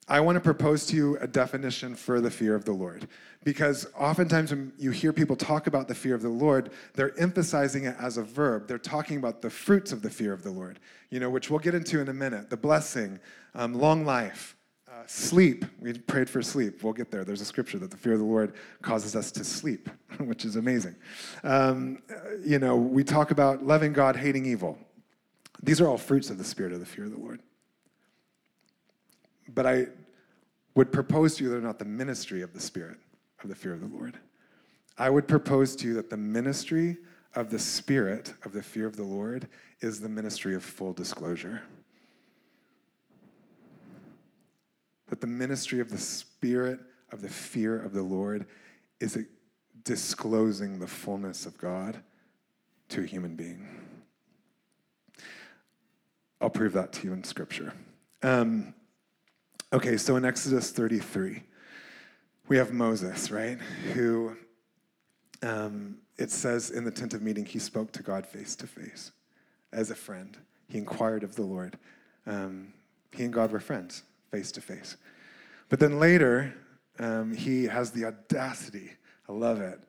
[0.10, 3.08] I want to propose to you a definition for the fear of the Lord.
[3.43, 7.86] Because oftentimes when you hear people talk about the fear of the Lord, they're emphasizing
[7.86, 8.67] it as a verb.
[8.67, 11.60] They're talking about the fruits of the fear of the Lord, you know, which we'll
[11.60, 12.50] get into in a minute.
[12.50, 13.20] The blessing,
[13.54, 14.56] um, long life,
[14.89, 15.65] uh, sleep.
[15.80, 16.84] We prayed for sleep.
[16.84, 17.26] We'll get there.
[17.26, 19.89] There's a scripture that the fear of the Lord causes us to sleep,
[20.20, 20.96] which is amazing.
[21.43, 22.02] Um,
[22.46, 24.80] you know, we talk about loving God, hating evil.
[25.62, 27.41] These are all fruits of the spirit of the fear of the Lord.
[29.49, 29.88] But I
[30.75, 32.97] would propose to you that they're not the ministry of the Spirit
[33.41, 34.17] of the fear of the Lord.
[34.97, 36.97] I would propose to you that the ministry
[37.36, 39.47] of the Spirit of the fear of the Lord
[39.81, 41.62] is the ministry of full disclosure.
[45.10, 46.79] That the ministry of the Spirit
[47.12, 48.45] of the fear of the Lord
[48.99, 49.17] is
[49.83, 52.01] disclosing the fullness of God
[52.89, 53.67] to a human being.
[56.41, 57.73] I'll prove that to you in Scripture.
[58.21, 58.73] Um,
[59.73, 61.43] Okay, so in Exodus 33,
[62.47, 63.58] we have Moses, right?
[63.93, 64.38] Who
[65.43, 69.12] um, it says in the tent of meeting, he spoke to God face to face
[69.73, 70.38] as a friend.
[70.69, 71.77] He inquired of the Lord.
[72.25, 72.71] Um,
[73.12, 74.95] he and God were friends, face to face.
[75.67, 76.53] But then later,
[76.97, 78.91] um, he has the audacity,
[79.27, 79.82] I love it,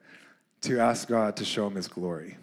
[0.63, 2.37] to ask God to show him his glory.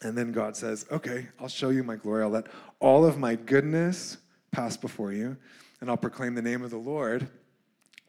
[0.00, 2.22] And then God says, Okay, I'll show you my glory.
[2.22, 2.46] I'll let
[2.80, 4.16] all of my goodness
[4.50, 5.36] pass before you
[5.82, 7.28] and I'll proclaim the name of the Lord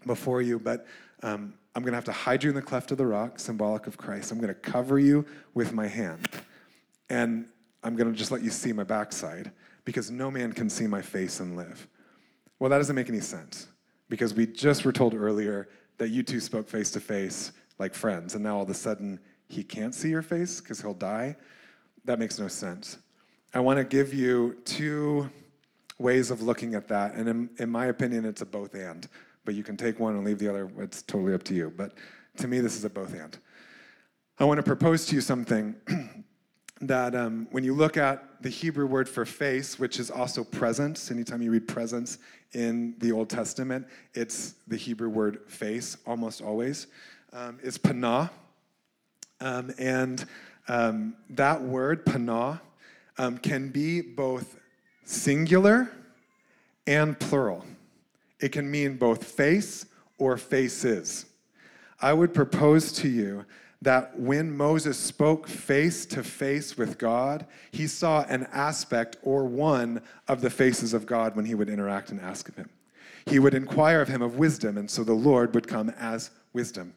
[0.05, 0.85] before you, but
[1.23, 3.87] um, I'm going to have to hide you in the cleft of the rock, symbolic
[3.87, 4.31] of Christ.
[4.31, 6.29] I'm going to cover you with my hand.
[7.09, 7.47] And
[7.83, 9.51] I'm going to just let you see my backside
[9.85, 11.87] because no man can see my face and live.
[12.59, 13.67] Well, that doesn't make any sense
[14.07, 18.35] because we just were told earlier that you two spoke face to face like friends,
[18.35, 21.35] and now all of a sudden he can't see your face because he'll die.
[22.05, 22.99] That makes no sense.
[23.51, 25.27] I want to give you two
[25.99, 27.15] ways of looking at that.
[27.15, 29.07] And in, in my opinion, it's a both and.
[29.45, 30.71] But you can take one and leave the other.
[30.79, 31.71] It's totally up to you.
[31.75, 31.93] But
[32.37, 33.37] to me, this is a both and.
[34.39, 35.75] I want to propose to you something
[36.81, 41.11] that um, when you look at the Hebrew word for face, which is also presence,
[41.11, 42.17] anytime you read presence
[42.53, 46.87] in the Old Testament, it's the Hebrew word face almost always,
[47.31, 48.29] um, is panah.
[49.39, 50.25] Um, and
[50.67, 52.59] um, that word, panah,
[53.17, 54.57] um, can be both
[55.03, 55.91] singular
[56.87, 57.65] and plural.
[58.39, 59.85] It can mean both face
[60.17, 61.25] or faces.
[62.01, 63.45] I would propose to you
[63.81, 70.01] that when Moses spoke face to face with God, he saw an aspect or one
[70.27, 72.69] of the faces of God when he would interact and ask of him.
[73.25, 76.93] He would inquire of him of wisdom, and so the Lord would come as wisdom.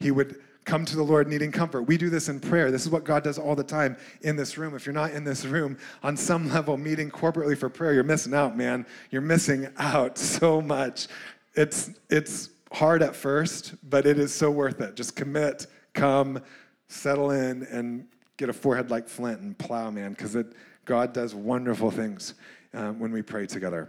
[0.00, 1.82] He would come to the Lord needing comfort.
[1.84, 2.70] We do this in prayer.
[2.70, 4.76] This is what God does all the time in this room.
[4.76, 8.34] If you're not in this room on some level meeting corporately for prayer, you're missing
[8.34, 8.84] out, man.
[9.10, 11.08] You're missing out so much.
[11.54, 14.94] It's it's hard at first, but it is so worth it.
[14.94, 16.42] Just commit, come,
[16.88, 20.36] settle in and get a forehead like flint and plow, man, because
[20.84, 22.34] God does wonderful things
[22.74, 23.88] uh, when we pray together.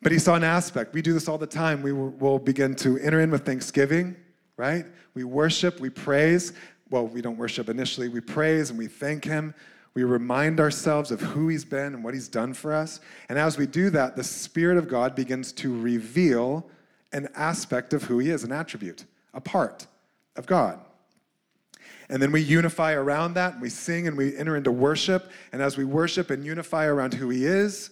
[0.00, 0.94] But he saw an aspect.
[0.94, 1.82] We do this all the time.
[1.82, 4.16] We will begin to enter in with thanksgiving
[4.56, 4.86] right?
[5.14, 6.52] We worship, we praise.
[6.90, 9.54] Well, we don't worship initially, we praise and we thank Him.
[9.94, 13.00] We remind ourselves of who He's been and what He's done for us.
[13.28, 16.68] And as we do that, the Spirit of God begins to reveal
[17.12, 19.86] an aspect of who He is, an attribute, a part
[20.36, 20.80] of God.
[22.08, 25.30] And then we unify around that, and we sing and we enter into worship.
[25.52, 27.90] And as we worship and unify around who He is,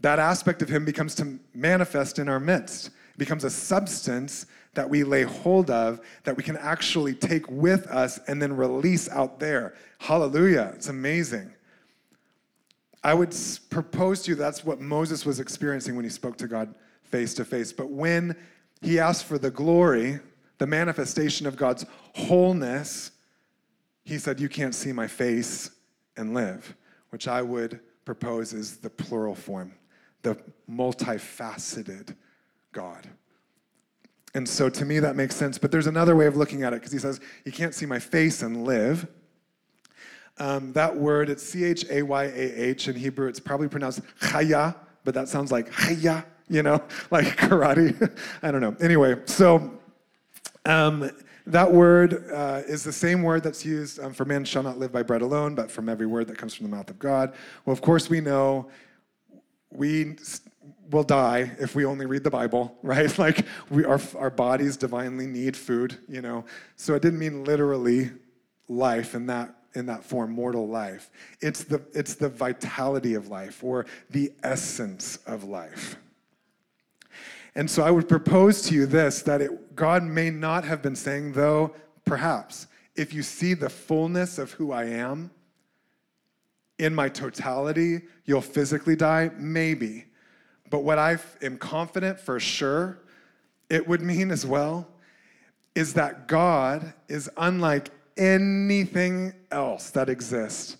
[0.00, 2.86] that aspect of Him becomes to manifest in our midst.
[2.86, 4.46] It becomes a substance
[4.78, 9.08] that we lay hold of that we can actually take with us and then release
[9.08, 9.74] out there.
[9.98, 10.70] Hallelujah.
[10.76, 11.52] It's amazing.
[13.02, 13.34] I would
[13.70, 17.44] propose to you that's what Moses was experiencing when he spoke to God face to
[17.44, 17.72] face.
[17.72, 18.36] But when
[18.80, 20.20] he asked for the glory,
[20.58, 23.10] the manifestation of God's wholeness,
[24.04, 25.72] he said, You can't see my face
[26.16, 26.76] and live,
[27.10, 29.74] which I would propose is the plural form,
[30.22, 30.36] the
[30.70, 32.14] multifaceted
[32.70, 33.08] God.
[34.34, 35.58] And so to me, that makes sense.
[35.58, 37.98] But there's another way of looking at it because he says, You can't see my
[37.98, 39.06] face and live.
[40.38, 43.28] Um, that word, it's C H A Y A H in Hebrew.
[43.28, 48.16] It's probably pronounced chaya, but that sounds like chaya, you know, like karate.
[48.42, 48.76] I don't know.
[48.80, 49.78] Anyway, so
[50.64, 51.10] um,
[51.46, 54.92] that word uh, is the same word that's used um, for man shall not live
[54.92, 57.34] by bread alone, but from every word that comes from the mouth of God.
[57.64, 58.68] Well, of course, we know
[59.70, 60.16] we
[60.90, 63.16] will die if we only read the Bible, right?
[63.18, 66.44] Like we, our, our bodies divinely need food, you know.
[66.76, 68.10] So it didn't mean literally
[68.68, 71.10] life in that in that form, mortal life.
[71.40, 75.96] It's the it's the vitality of life or the essence of life.
[77.54, 80.96] And so I would propose to you this that it, God may not have been
[80.96, 81.74] saying, though,
[82.04, 85.30] perhaps, if you see the fullness of who I am
[86.78, 90.04] in my totality, you'll physically die, maybe.
[90.70, 92.98] But what I am confident for sure
[93.70, 94.88] it would mean as well
[95.74, 100.76] is that God is unlike anything else that exists.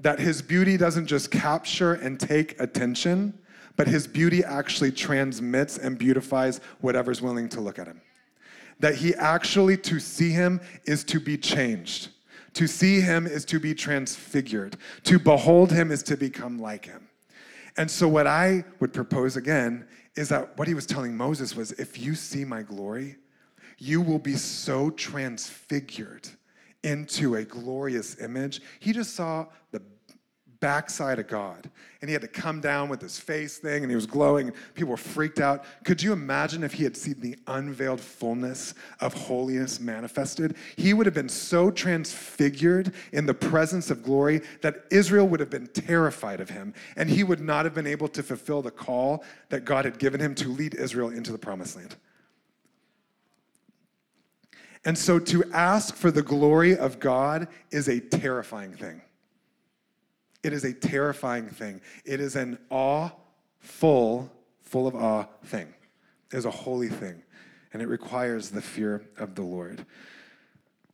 [0.00, 3.38] That his beauty doesn't just capture and take attention,
[3.76, 8.00] but his beauty actually transmits and beautifies whatever's willing to look at him.
[8.80, 12.08] That he actually, to see him, is to be changed.
[12.54, 14.76] To see him is to be transfigured.
[15.04, 17.08] To behold him is to become like him.
[17.76, 21.72] And so, what I would propose again is that what he was telling Moses was
[21.72, 23.16] if you see my glory,
[23.78, 26.28] you will be so transfigured
[26.84, 28.60] into a glorious image.
[28.80, 29.80] He just saw the
[30.62, 31.68] backside of God.
[32.00, 34.92] And he had to come down with his face thing and he was glowing people
[34.92, 35.64] were freaked out.
[35.84, 40.56] Could you imagine if he had seen the unveiled fullness of holiness manifested?
[40.76, 45.50] He would have been so transfigured in the presence of glory that Israel would have
[45.50, 49.24] been terrified of him and he would not have been able to fulfill the call
[49.48, 51.96] that God had given him to lead Israel into the promised land.
[54.84, 59.02] And so to ask for the glory of God is a terrifying thing.
[60.42, 61.80] It is a terrifying thing.
[62.04, 63.10] It is an awe
[63.60, 65.72] full, full of awe thing.
[66.32, 67.22] It is a holy thing.
[67.72, 69.86] And it requires the fear of the Lord.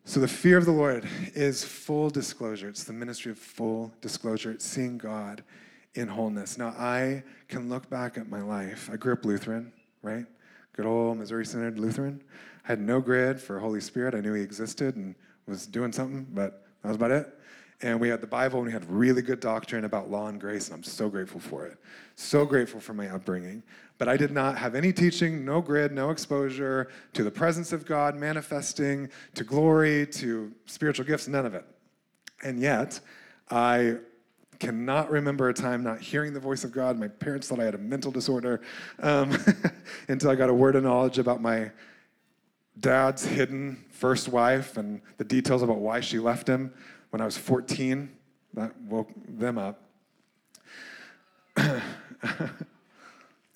[0.04, 2.68] So the fear of the Lord is full disclosure.
[2.68, 4.50] It's the ministry of full disclosure.
[4.50, 5.42] It's seeing God
[5.94, 6.56] in wholeness.
[6.56, 8.88] Now, I can look back at my life.
[8.92, 10.26] I grew up Lutheran, right?
[10.72, 12.22] Good old Missouri Synod Lutheran.
[12.64, 14.14] I had no grid for Holy Spirit.
[14.14, 15.14] I knew He existed and
[15.46, 17.37] was doing something, but that was about it.
[17.80, 20.68] And we had the Bible and we had really good doctrine about law and grace,
[20.68, 21.78] and I'm so grateful for it.
[22.16, 23.62] So grateful for my upbringing.
[23.98, 27.86] But I did not have any teaching, no grid, no exposure to the presence of
[27.86, 31.64] God manifesting, to glory, to spiritual gifts, none of it.
[32.42, 33.00] And yet,
[33.50, 33.96] I
[34.58, 36.98] cannot remember a time not hearing the voice of God.
[36.98, 38.60] My parents thought I had a mental disorder
[39.00, 39.36] um,
[40.08, 41.70] until I got a word of knowledge about my
[42.80, 46.72] dad's hidden first wife and the details about why she left him
[47.10, 48.10] when I was 14.
[48.54, 49.82] That woke them up.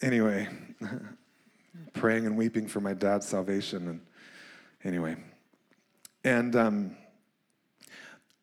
[0.02, 0.48] anyway,
[1.92, 3.88] praying and weeping for my dad's salvation.
[3.88, 4.00] And
[4.84, 5.16] anyway,
[6.24, 6.96] and um,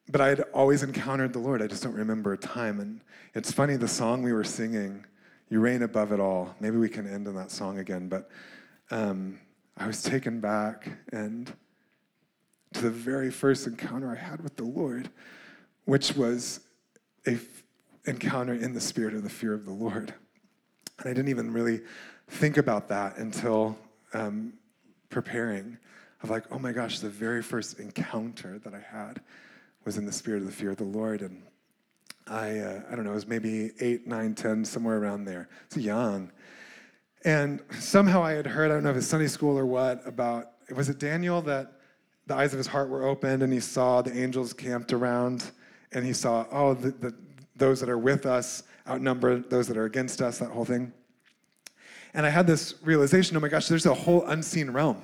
[0.09, 1.61] but I had always encountered the Lord.
[1.61, 2.79] I just don't remember a time.
[2.79, 3.01] And
[3.35, 5.05] it's funny, the song we were singing,
[5.49, 8.09] "You Reign Above It All." Maybe we can end on that song again.
[8.09, 8.29] But
[8.91, 9.39] um,
[9.77, 11.53] I was taken back and
[12.73, 15.09] to the very first encounter I had with the Lord,
[15.85, 16.61] which was
[17.25, 17.63] a f-
[18.05, 20.13] encounter in the spirit of the fear of the Lord.
[20.99, 21.81] And I didn't even really
[22.27, 23.77] think about that until
[24.13, 24.53] um,
[25.09, 25.77] preparing
[26.21, 29.21] of like, oh my gosh, the very first encounter that I had
[29.85, 31.21] was in the spirit of the fear of the Lord.
[31.21, 31.41] And
[32.27, 35.49] I, uh, I don't know, it was maybe eight, nine, ten, somewhere around there.
[35.65, 36.31] It's young.
[37.25, 40.51] And somehow I had heard, I don't know if it's Sunday school or what, about,
[40.75, 41.78] was it Daniel that
[42.29, 45.51] the eyes of his heart were opened and he saw the angels camped around
[45.91, 47.13] and he saw, oh, the, the,
[47.57, 50.91] those that are with us outnumber those that are against us, that whole thing.
[52.13, 55.01] And I had this realization oh my gosh, there's a whole unseen realm.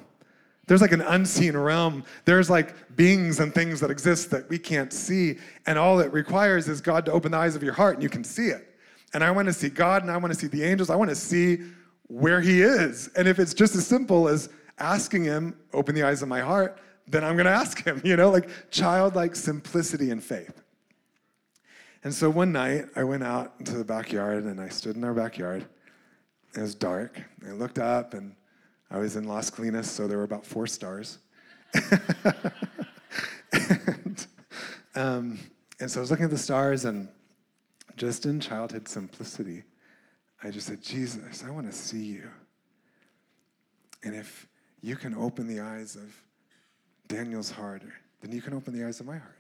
[0.68, 2.04] There's like an unseen realm.
[2.26, 5.38] There's like beings and things that exist that we can't see.
[5.68, 8.10] And all it requires is God to open the eyes of your heart and you
[8.10, 8.76] can see it.
[9.14, 10.90] And I want to see God and I want to see the angels.
[10.90, 11.60] I want to see
[12.08, 13.10] where He is.
[13.16, 14.50] And if it's just as simple as
[14.80, 18.16] asking Him, open the eyes of my heart, then I'm going to ask him, you
[18.16, 20.62] know, like childlike simplicity and faith.
[22.04, 25.14] And so one night I went out into the backyard and I stood in our
[25.14, 25.66] backyard.
[26.56, 27.20] It was dark.
[27.48, 28.36] I looked up and
[28.92, 31.18] I was in Las Colinas, so there were about four stars.
[33.52, 34.28] and,
[34.96, 35.40] um,
[35.80, 37.10] and so I was looking at the stars and
[37.98, 39.64] just in childhood simplicity,
[40.44, 42.30] I just said, Jesus, I want to see you.
[44.04, 44.48] And if
[44.82, 46.14] you can open the eyes of
[47.08, 47.84] Daniel's heart,
[48.22, 49.40] then you can open the eyes of my heart.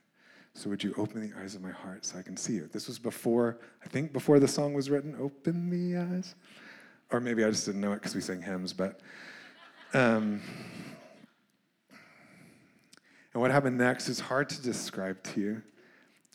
[0.53, 2.69] So would you open the eyes of my heart so I can see you?
[2.71, 6.35] This was before, I think before the song was written, Open the Eyes.
[7.11, 9.01] Or maybe I just didn't know it because we sang hymns, but.
[9.93, 10.41] Um,
[13.33, 15.61] and what happened next is hard to describe to you.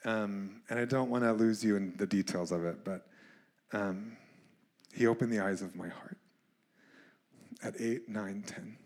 [0.05, 3.07] Um, and I don't want to lose you in the details of it, but
[3.72, 4.16] um,
[4.95, 6.18] he opened the eyes of my heart
[7.62, 8.76] at 8, 9, 10.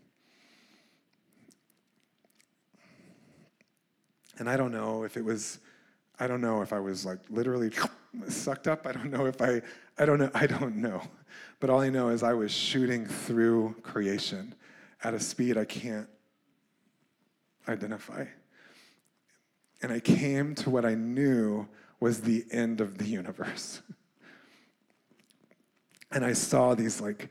[4.38, 5.58] And I don't know if it was,
[6.18, 7.70] I don't know if I was like literally
[8.28, 8.86] sucked up.
[8.86, 9.62] I don't know if I,
[9.98, 11.02] I don't know, I don't know.
[11.60, 14.54] But all I know is I was shooting through creation
[15.02, 16.08] at a speed I can't
[17.68, 18.24] identify.
[19.82, 21.68] And I came to what I knew
[22.00, 23.82] was the end of the universe.
[26.10, 27.28] and I saw these like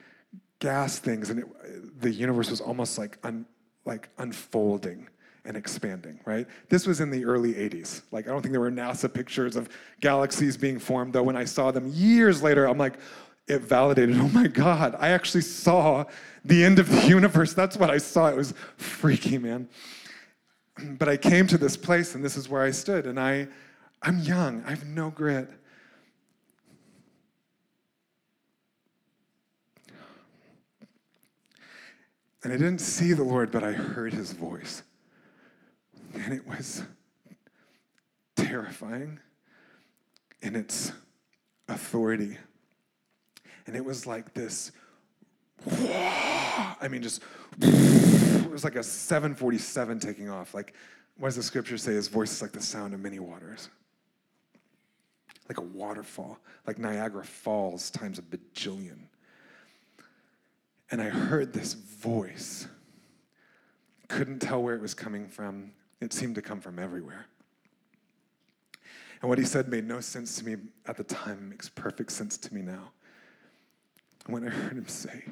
[0.59, 3.45] gas things, and it, the universe was almost like un,
[3.85, 5.07] like unfolding
[5.45, 6.47] and expanding, right?
[6.69, 8.03] This was in the early 80s.
[8.11, 9.69] Like, I don't think there were NASA pictures of
[9.99, 12.93] galaxies being formed, though when I saw them years later, I'm like,
[13.47, 16.05] it validated, oh my God, I actually saw
[16.45, 17.53] the end of the universe.
[17.53, 18.29] That's what I saw.
[18.29, 19.67] It was freaky, man.
[20.97, 23.47] But I came to this place, and this is where I stood, and I,
[24.01, 25.47] I'm young, I have no grit.
[32.43, 34.81] And I didn't see the Lord, but I heard his voice.
[36.13, 36.83] And it was
[38.35, 39.19] terrifying
[40.41, 40.91] in its
[41.67, 42.37] authority.
[43.65, 44.71] And it was like this,
[45.65, 47.23] I mean, just,
[47.59, 50.53] it was like a 747 taking off.
[50.53, 50.73] Like,
[51.17, 51.93] what does the scripture say?
[51.93, 53.69] His voice is like the sound of many waters.
[55.49, 59.07] Like a waterfall, like Niagara Falls times a bajillion.
[60.91, 62.67] And I heard this voice.
[64.07, 65.71] Couldn't tell where it was coming from.
[66.03, 67.27] It seemed to come from everywhere.
[69.21, 72.37] And what he said made no sense to me at the time, makes perfect sense
[72.39, 72.91] to me now.
[74.25, 75.23] And what I heard him say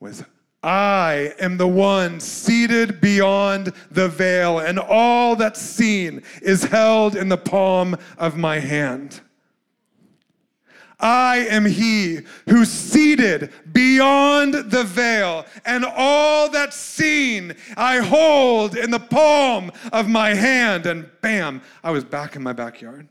[0.00, 0.22] was,
[0.62, 7.30] I am the one seated beyond the veil, and all that's seen is held in
[7.30, 9.20] the palm of my hand.
[11.00, 18.90] I am he who's seated beyond the veil, and all that's seen I hold in
[18.90, 20.86] the palm of my hand.
[20.86, 23.08] And bam, I was back in my backyard.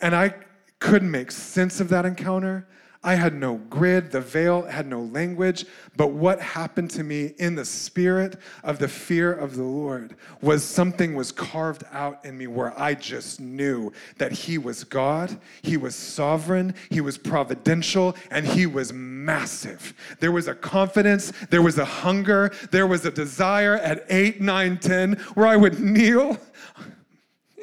[0.00, 0.34] And I
[0.78, 2.66] couldn't make sense of that encounter.
[3.02, 5.64] I had no grid, the veil had no language,
[5.96, 10.62] but what happened to me in the spirit of the fear of the Lord was
[10.62, 15.78] something was carved out in me where I just knew that He was God, He
[15.78, 19.94] was sovereign, He was providential, and He was massive.
[20.18, 24.76] There was a confidence, there was a hunger, there was a desire at 8, 9,
[24.76, 26.36] 10 where I would kneel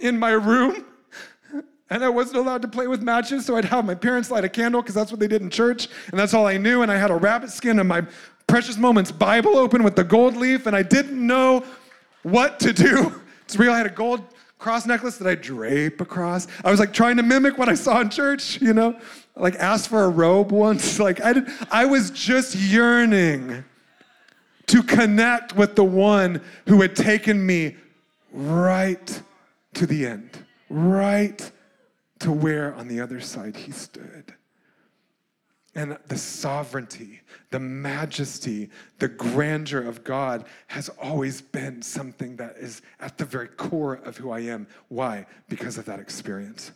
[0.02, 0.84] in my room
[1.90, 4.50] and I wasn't allowed to play with matches, so I'd have my parents light a
[4.50, 6.82] candle because that's what they did in church, and that's all I knew.
[6.82, 8.06] And I had a rabbit skin and my
[8.48, 11.64] Precious Moments Bible open with the gold leaf, and I didn't know
[12.24, 13.22] what to do.
[13.46, 13.72] It's real.
[13.72, 14.24] I had a gold
[14.60, 16.48] cross necklace that I drape across.
[16.64, 19.00] I was like trying to mimic what I saw in church, you know,
[19.36, 21.00] like asked for a robe once.
[21.08, 23.64] Like I did, I was just yearning
[24.66, 27.78] to connect with the one who had taken me
[28.34, 29.22] right
[29.76, 31.50] to the end, right
[32.20, 34.34] to where on the other side he stood.
[35.76, 42.82] And the sovereignty, the majesty, the grandeur of God has always been something that is
[43.00, 44.66] at the very core of who I am.
[44.88, 45.28] Why?
[45.50, 46.72] Because of that experience,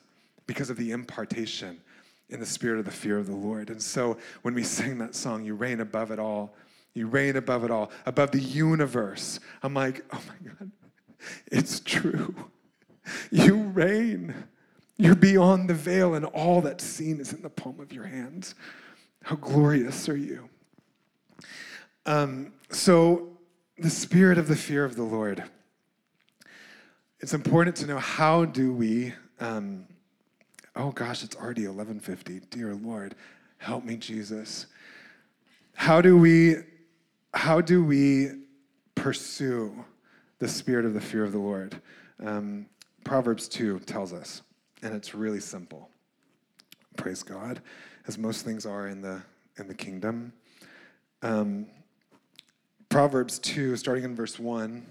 [0.46, 1.82] because of the impartation
[2.30, 3.72] in the spirit of the fear of the Lord.
[3.72, 6.54] And so when we sing that song, You reign above it all,
[6.94, 10.72] you reign above it all, above the universe, I'm like, oh my God,
[11.48, 12.36] it's true.
[13.32, 14.36] You reign.
[15.02, 18.54] You're beyond the veil, and all that's seen is in the palm of your hands.
[19.24, 20.48] How glorious are you?
[22.06, 23.30] Um, so,
[23.80, 25.44] the spirit of the fear of the Lord.
[27.20, 29.16] It's important to know how do we.
[29.40, 29.88] Um,
[30.76, 32.48] oh gosh, it's already 11:50.
[32.52, 33.16] Dear Lord,
[33.58, 34.68] help me, Jesus.
[35.74, 36.58] How do we?
[37.34, 38.34] How do we
[38.94, 39.84] pursue
[40.38, 41.82] the spirit of the fear of the Lord?
[42.24, 42.68] Um,
[43.04, 44.44] Proverbs 2 tells us
[44.82, 45.90] and it's really simple.
[46.98, 47.62] Praise God,
[48.08, 49.22] as most things are in the
[49.58, 50.34] in the kingdom.
[51.22, 51.68] Um,
[52.90, 54.86] Proverbs 2, starting in verse 1,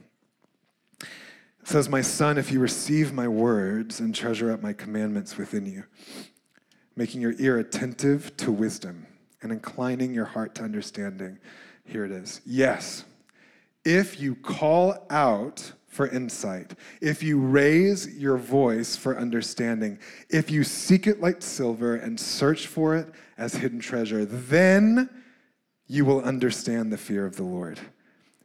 [1.64, 5.84] says, My son, if you receive my words and treasure up my commandments within you,
[6.96, 9.06] making your ear attentive to wisdom
[9.42, 11.38] and inclining your heart to understanding,
[11.84, 12.40] here it is.
[12.46, 13.04] Yes,
[13.84, 20.62] if you call out for insight, if you raise your voice for understanding, if you
[20.62, 25.10] seek it like silver and search for it as hidden treasure, then
[25.88, 27.80] you will understand the fear of the Lord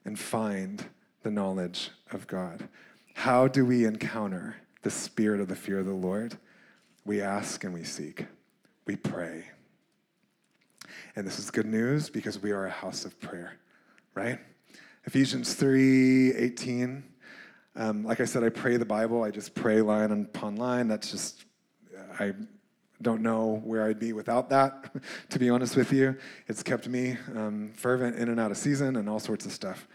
[0.05, 0.83] and find
[1.21, 2.67] the knowledge of God.
[3.13, 6.35] How do we encounter the spirit of the fear of the Lord?
[7.05, 8.25] We ask and we seek,
[8.87, 9.45] we pray.
[11.15, 13.59] And this is good news because we are a house of prayer,
[14.15, 14.39] right?
[15.05, 17.03] Ephesians 3 18
[17.75, 19.23] um, like I said, I pray the Bible.
[19.23, 20.87] I just pray line upon line.
[20.87, 21.45] That's just,
[22.19, 22.33] I
[23.01, 24.93] don't know where I'd be without that,
[25.29, 26.15] to be honest with you.
[26.47, 29.87] It's kept me um, fervent in and out of season and all sorts of stuff.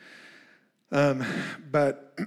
[0.93, 1.24] Um,
[1.70, 2.18] but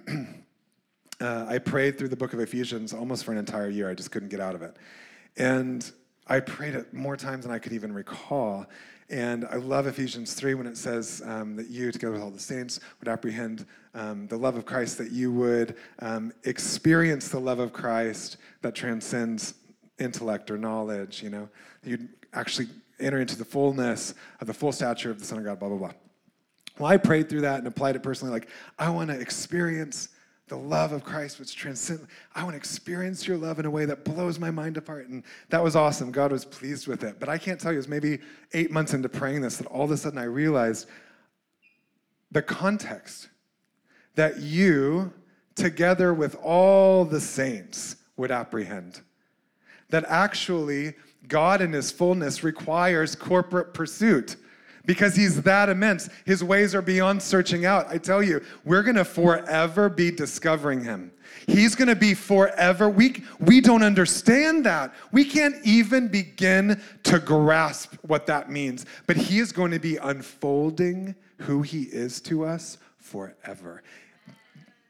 [1.21, 3.89] uh, I prayed through the book of Ephesians almost for an entire year.
[3.89, 4.75] I just couldn't get out of it.
[5.37, 5.89] And
[6.27, 8.65] I prayed it more times than I could even recall.
[9.09, 12.39] And I love Ephesians 3 when it says um, that you, together with all the
[12.39, 17.59] saints, would apprehend um, the love of Christ, that you would um, experience the love
[17.59, 19.55] of Christ that transcends
[19.99, 21.49] intellect or knowledge, you know.
[21.83, 22.67] You'd actually
[22.99, 25.77] enter into the fullness of the full stature of the Son of God, blah, blah,
[25.77, 25.91] blah.
[26.79, 28.33] Well, I prayed through that and applied it personally.
[28.33, 28.47] Like,
[28.79, 30.09] I want to experience
[30.47, 32.05] the love of Christ, which transcends.
[32.35, 35.07] I want to experience your love in a way that blows my mind apart.
[35.07, 36.11] And that was awesome.
[36.11, 37.19] God was pleased with it.
[37.19, 38.19] But I can't tell you, it was maybe
[38.53, 40.87] eight months into praying this that all of a sudden I realized
[42.31, 43.29] the context
[44.15, 45.13] that you,
[45.55, 49.01] together with all the saints, would apprehend.
[49.89, 50.93] That actually,
[51.27, 54.35] God in his fullness requires corporate pursuit
[54.85, 56.09] because he's that immense.
[56.25, 57.87] His ways are beyond searching out.
[57.89, 61.11] I tell you, we're going to forever be discovering him.
[61.47, 62.89] He's going to be forever.
[62.89, 64.93] We, we don't understand that.
[65.11, 68.85] We can't even begin to grasp what that means.
[69.07, 73.83] But he is going to be unfolding who he is to us forever.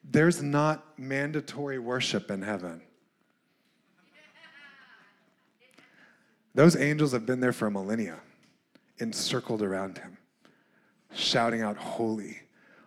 [0.04, 2.82] There's not mandatory worship in heaven.
[6.56, 8.20] Those angels have been there for millennia
[9.04, 10.18] encircled around him,
[11.14, 12.40] shouting out, Holy,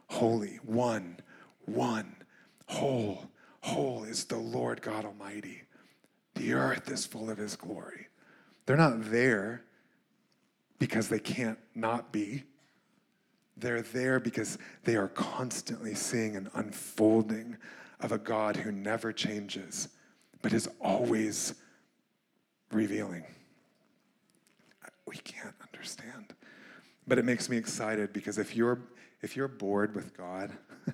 [0.09, 1.21] holy, one,
[1.67, 2.17] one,
[2.67, 5.63] whole, whole is the Lord God Almighty.
[6.35, 8.09] The earth is full of his glory.
[8.65, 9.63] They're not there
[10.79, 12.43] because they can't not be.
[13.57, 17.57] They're there because they are constantly seeing an unfolding
[18.01, 19.89] of a God who never changes,
[20.43, 21.55] but is always
[22.71, 23.25] revealing.
[25.07, 25.55] We can't
[25.87, 26.35] understand.
[27.07, 28.81] But it makes me excited because if you're
[29.23, 30.51] if you're bored with God,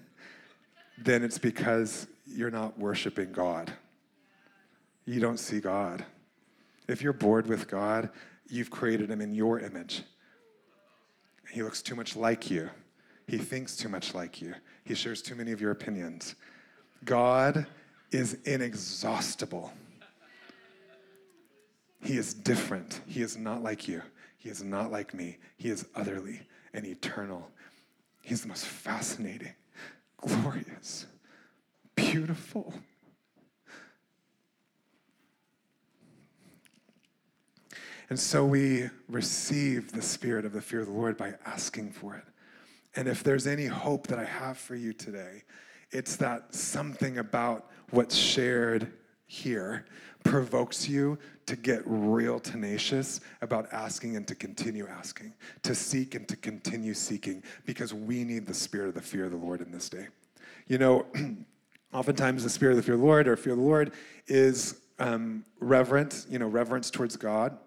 [0.98, 3.72] then it's because you're not worshiping God.
[5.06, 6.04] You don't see God.
[6.88, 8.10] If you're bored with God,
[8.48, 10.02] you've created him in your image.
[11.50, 12.68] He looks too much like you.
[13.26, 14.54] He thinks too much like you.
[14.84, 16.34] He shares too many of your opinions.
[17.04, 17.66] God
[18.10, 19.72] is inexhaustible.
[22.02, 23.00] He is different.
[23.06, 24.02] He is not like you.
[24.42, 25.38] He is not like me.
[25.56, 26.40] He is utterly
[26.74, 27.48] and eternal.
[28.22, 29.52] He's the most fascinating,
[30.16, 31.06] glorious,
[31.94, 32.74] beautiful.
[38.08, 42.16] And so we receive the spirit of the fear of the Lord by asking for
[42.16, 42.24] it.
[42.96, 45.44] And if there's any hope that I have for you today,
[45.92, 48.92] it's that something about what's shared
[49.26, 49.86] here
[50.24, 51.16] provokes you
[51.52, 56.94] to get real tenacious about asking and to continue asking, to seek and to continue
[56.94, 60.06] seeking, because we need the spirit of the fear of the Lord in this day.
[60.66, 61.04] You know,
[61.92, 63.92] oftentimes the spirit of the fear of the Lord or fear of the Lord
[64.28, 67.58] is um, reverent, you know, reverence towards God,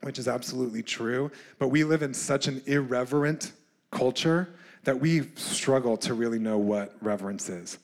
[0.00, 1.30] which is absolutely true.
[1.58, 3.52] But we live in such an irreverent
[3.90, 4.54] culture
[4.84, 7.76] that we struggle to really know what reverence is.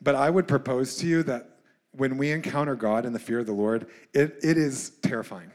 [0.00, 1.49] But I would propose to you that
[1.92, 5.50] when we encounter God in the fear of the Lord, it, it is terrifying.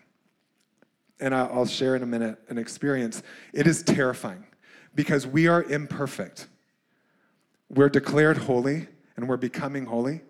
[1.20, 3.24] And I'll share in a minute an experience.
[3.54, 4.46] It is terrifying
[4.94, 6.48] because we are imperfect.
[7.70, 10.22] We're declared holy and we're becoming holy,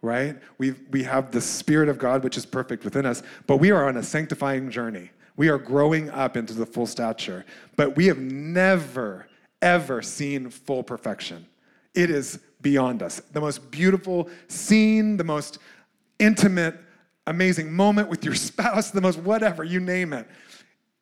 [0.00, 0.36] right?
[0.58, 3.88] we we have the Spirit of God, which is perfect within us, but we are
[3.88, 5.10] on a sanctifying journey.
[5.36, 7.44] We are growing up into the full stature,
[7.76, 9.28] but we have never,
[9.62, 11.46] ever seen full perfection.
[11.94, 13.20] It is beyond us.
[13.32, 15.58] The most beautiful scene, the most
[16.18, 16.78] intimate,
[17.26, 20.26] amazing moment with your spouse, the most whatever, you name it,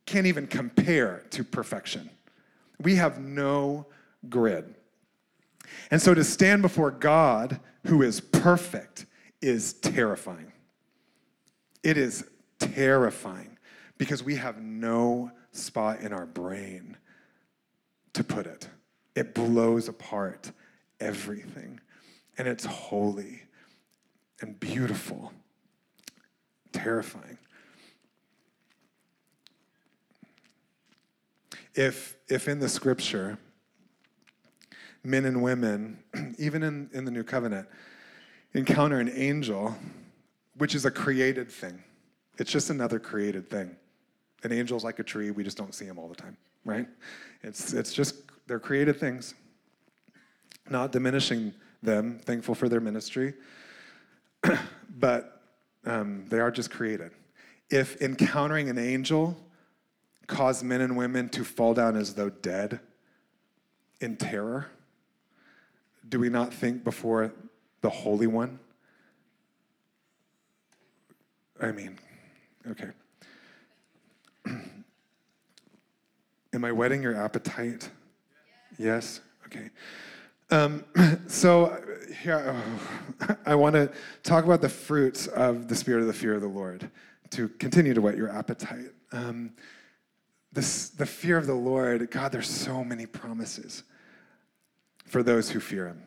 [0.06, 2.10] can't even compare to perfection.
[2.80, 3.86] We have no
[4.28, 4.74] grid.
[5.90, 9.06] And so to stand before God, who is perfect,
[9.40, 10.52] is terrifying.
[11.82, 12.24] It is
[12.58, 13.58] terrifying
[13.98, 16.96] because we have no spot in our brain
[18.14, 18.68] to put it.
[19.14, 20.52] It blows apart
[21.00, 21.80] everything.
[22.38, 23.42] and it's holy
[24.40, 25.32] and beautiful,
[26.72, 27.36] terrifying.
[31.74, 33.38] If, if in the scripture,
[35.04, 35.98] men and women,
[36.38, 37.68] even in, in the new covenant,
[38.54, 39.76] encounter an angel,
[40.56, 41.82] which is a created thing,
[42.38, 43.76] it's just another created thing.
[44.42, 46.88] An angel's like a tree, we just don't see them all the time, right?
[47.42, 48.14] It's, it's just,
[48.46, 49.34] they're created things.
[50.68, 53.34] Not diminishing them, thankful for their ministry,
[54.98, 55.42] but
[55.84, 57.12] um, they are just created.
[57.70, 59.36] If encountering an angel
[60.26, 62.80] caused men and women to fall down as though dead
[64.00, 64.68] in terror,
[66.08, 67.32] do we not think before
[67.80, 68.58] the Holy One?
[71.60, 71.98] I mean,
[72.70, 72.90] okay.
[76.52, 77.90] Am I whetting your appetite?
[78.78, 79.20] Yes?
[79.46, 79.70] Okay.
[80.50, 80.84] Um,
[81.28, 81.80] so,
[82.22, 82.60] here,
[83.46, 83.90] I want to
[84.22, 86.90] talk about the fruits of the spirit of the fear of the Lord
[87.30, 88.90] to continue to whet your appetite.
[89.12, 89.52] Um,
[90.52, 93.84] this, the fear of the Lord, God, there's so many promises
[95.06, 96.02] for those who fear Him.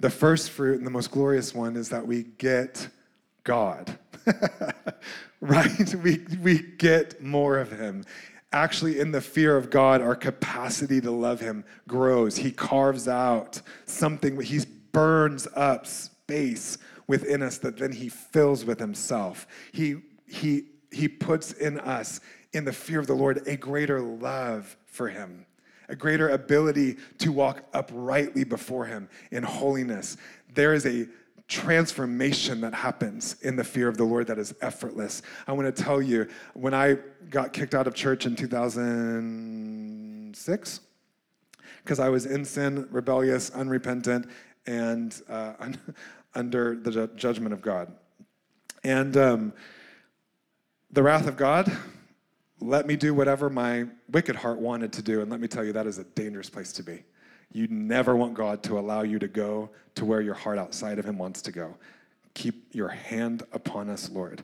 [0.00, 2.88] The first fruit and the most glorious one is that we get
[3.44, 3.98] God,
[5.40, 5.94] right?
[6.02, 8.04] We, we get more of Him
[8.56, 12.36] actually, in the fear of God, our capacity to love Him grows.
[12.36, 14.60] He carves out something, He
[14.92, 19.46] burns up space within us that then He fills with Himself.
[19.72, 19.96] He,
[20.26, 22.20] he, he puts in us,
[22.52, 25.46] in the fear of the Lord, a greater love for Him,
[25.88, 30.16] a greater ability to walk uprightly before Him in holiness.
[30.54, 31.06] There is a
[31.48, 35.22] transformation that happens in the fear of the Lord that is effortless.
[35.46, 36.98] I want to tell you, when I
[37.30, 40.80] got kicked out of church in 2006,
[41.82, 44.28] because I was in sin, rebellious, unrepentant,
[44.66, 45.78] and uh, un-
[46.34, 47.92] under the ju- judgment of God.
[48.82, 49.52] And um,
[50.90, 51.70] the wrath of God
[52.60, 55.20] let me do whatever my wicked heart wanted to do.
[55.20, 57.02] And let me tell you, that is a dangerous place to be.
[57.52, 61.04] You never want God to allow you to go to where your heart outside of
[61.04, 61.74] Him wants to go.
[62.34, 64.42] Keep your hand upon us, Lord.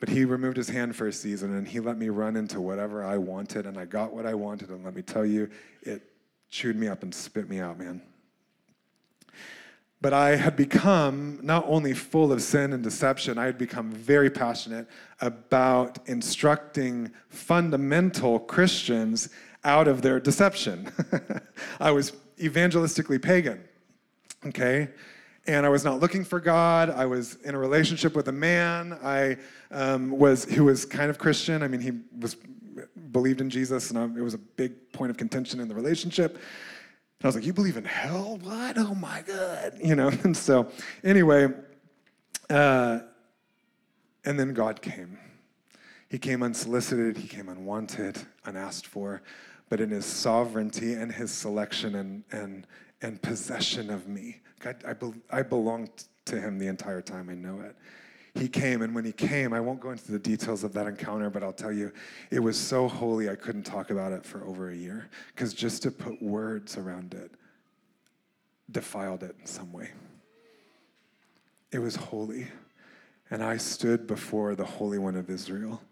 [0.00, 3.04] But He removed His hand for a season and He let me run into whatever
[3.04, 4.70] I wanted, and I got what I wanted.
[4.70, 5.50] And let me tell you,
[5.82, 6.02] it
[6.50, 8.02] chewed me up and spit me out, man.
[10.00, 14.30] But I had become not only full of sin and deception, I had become very
[14.30, 14.86] passionate
[15.20, 19.30] about instructing fundamental Christians
[19.64, 20.92] out of their deception.
[21.80, 23.62] I was evangelistically pagan,
[24.46, 24.88] okay?
[25.46, 26.90] And I was not looking for God.
[26.90, 28.98] I was in a relationship with a man.
[29.02, 29.38] I
[29.70, 31.62] um, was who was kind of Christian.
[31.62, 32.36] I mean, he was
[33.12, 36.34] believed in Jesus, and I, it was a big point of contention in the relationship.
[36.34, 38.38] And I was like, "You believe in hell?
[38.42, 38.76] What?
[38.76, 40.10] Oh my God!" You know.
[40.24, 40.70] And so,
[41.02, 41.48] anyway,
[42.50, 43.00] uh,
[44.24, 45.18] and then God came.
[46.10, 47.16] He came unsolicited.
[47.16, 49.22] He came unwanted, unasked for
[49.68, 52.66] but in his sovereignty and his selection and, and,
[53.02, 54.40] and possession of me.
[54.60, 55.90] God, I, be, I belonged
[56.26, 57.28] to him the entire time.
[57.28, 57.76] I know it.
[58.34, 61.28] He came, and when he came, I won't go into the details of that encounter,
[61.28, 61.92] but I'll tell you,
[62.30, 65.08] it was so holy I couldn't talk about it for over a year.
[65.34, 67.32] Because just to put words around it
[68.70, 69.90] defiled it in some way.
[71.72, 72.48] It was holy.
[73.30, 75.82] And I stood before the Holy One of Israel,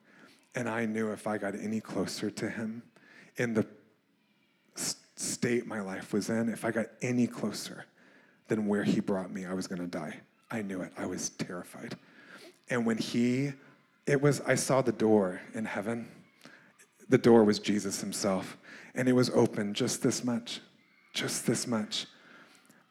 [0.55, 2.83] and I knew if I got any closer to him,
[3.37, 3.66] in the
[5.16, 7.87] state my life was in, if I got any closer
[8.49, 10.20] than where he brought me, I was going to die.
[10.51, 10.93] I knew it.
[10.97, 11.97] I was terrified.
[12.68, 13.53] And when he,
[14.07, 16.09] it was, I saw the door in heaven.
[17.09, 18.57] The door was Jesus himself.
[18.95, 20.61] And it was open just this much,
[21.12, 22.07] just this much.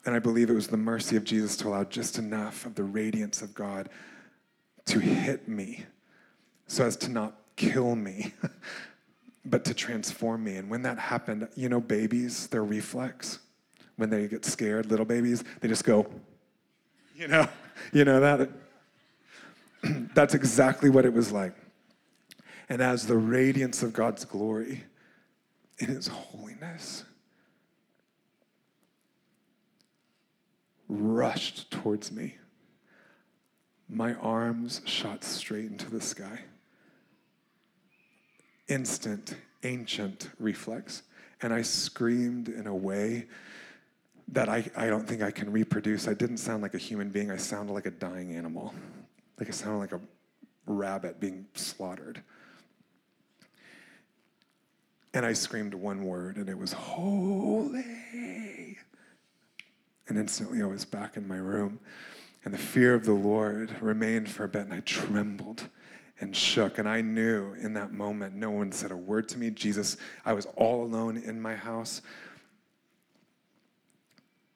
[0.05, 2.83] And I believe it was the mercy of Jesus to allow just enough of the
[2.83, 3.89] radiance of God
[4.85, 5.85] to hit me
[6.67, 8.33] so as to not kill me.
[9.45, 10.55] but to transform me.
[10.57, 13.39] And when that happened, you know, babies, their reflex,
[13.95, 16.05] when they get scared, little babies, they just go,
[17.15, 17.47] you know,
[17.93, 18.49] you know that.
[20.15, 21.55] That's exactly what it was like.
[22.67, 24.83] And as the radiance of God's glory
[25.77, 27.03] in His holiness
[30.89, 32.37] rushed towards me,
[33.87, 36.39] my arms shot straight into the sky
[38.68, 41.03] instant, ancient reflex.
[41.41, 43.28] And I screamed in a way
[44.30, 46.07] that I, I don't think I can reproduce.
[46.07, 48.74] I didn't sound like a human being, I sounded like a dying animal.
[49.39, 50.01] Like I sounded like a
[50.66, 52.22] rabbit being slaughtered.
[55.13, 57.86] And I screamed one word, and it was holy.
[60.07, 61.80] And instantly I was back in my room.
[62.43, 65.70] And the fear of the Lord remained for a bit, and I trembled
[66.20, 66.78] and shook.
[66.78, 69.49] And I knew in that moment, no one said a word to me.
[69.49, 72.01] Jesus, I was all alone in my house.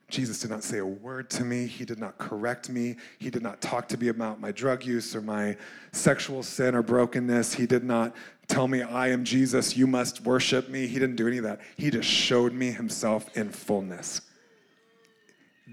[0.09, 1.67] Jesus did not say a word to me.
[1.67, 2.95] He did not correct me.
[3.19, 5.55] He did not talk to me about my drug use or my
[5.91, 7.53] sexual sin or brokenness.
[7.53, 8.15] He did not
[8.47, 10.87] tell me, I am Jesus, you must worship me.
[10.87, 11.61] He didn't do any of that.
[11.77, 14.21] He just showed me himself in fullness.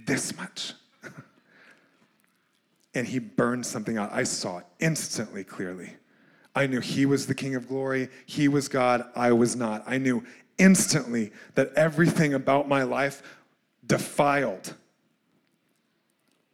[0.06, 0.74] This much.
[2.96, 4.12] And he burned something out.
[4.12, 5.94] I saw it instantly clearly.
[6.54, 9.84] I knew he was the King of glory, he was God, I was not.
[9.86, 10.24] I knew
[10.58, 13.22] instantly that everything about my life
[13.86, 14.74] defiled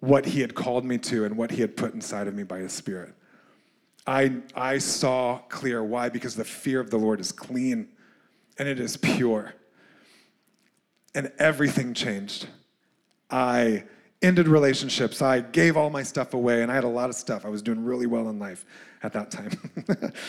[0.01, 2.59] what he had called me to and what he had put inside of me by
[2.59, 3.15] his spirit.
[4.05, 5.85] I, I saw clear.
[5.85, 6.09] Why?
[6.09, 7.89] Because the fear of the Lord is clean
[8.59, 9.55] and it is pure.
[11.15, 12.49] And everything changed.
[13.31, 13.85] I
[14.23, 15.21] ended relationships.
[15.21, 17.45] I gave all my stuff away, and I had a lot of stuff.
[17.45, 18.65] I was doing really well in life
[19.03, 19.51] at that time.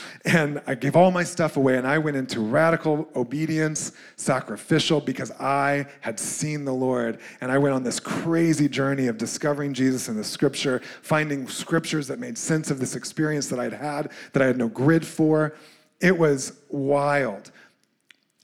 [0.25, 5.31] and I gave all my stuff away, and I went into radical obedience, sacrificial, because
[5.39, 7.19] I had seen the Lord.
[7.41, 12.07] And I went on this crazy journey of discovering Jesus in the scripture, finding scriptures
[12.07, 15.55] that made sense of this experience that I'd had, that I had no grid for.
[16.01, 17.51] It was wild.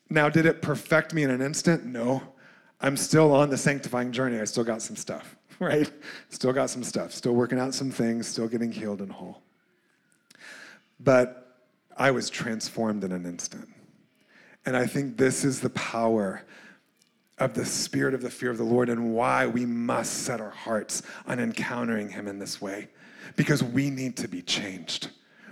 [0.10, 1.86] Now, did it perfect me in an instant?
[1.86, 2.22] No.
[2.82, 4.40] I'm still on the sanctifying journey.
[4.40, 5.36] I still got some stuff,
[5.68, 5.92] right?
[6.30, 7.12] Still got some stuff.
[7.12, 9.42] Still working out some things, still getting healed and whole.
[11.00, 11.58] But
[11.98, 13.68] I was transformed in an instant.
[14.66, 16.44] And I think this is the power
[17.38, 20.50] of the spirit of the fear of the Lord and why we must set our
[20.50, 22.90] hearts on encountering Him in this way.
[23.36, 25.10] Because we need to be changed.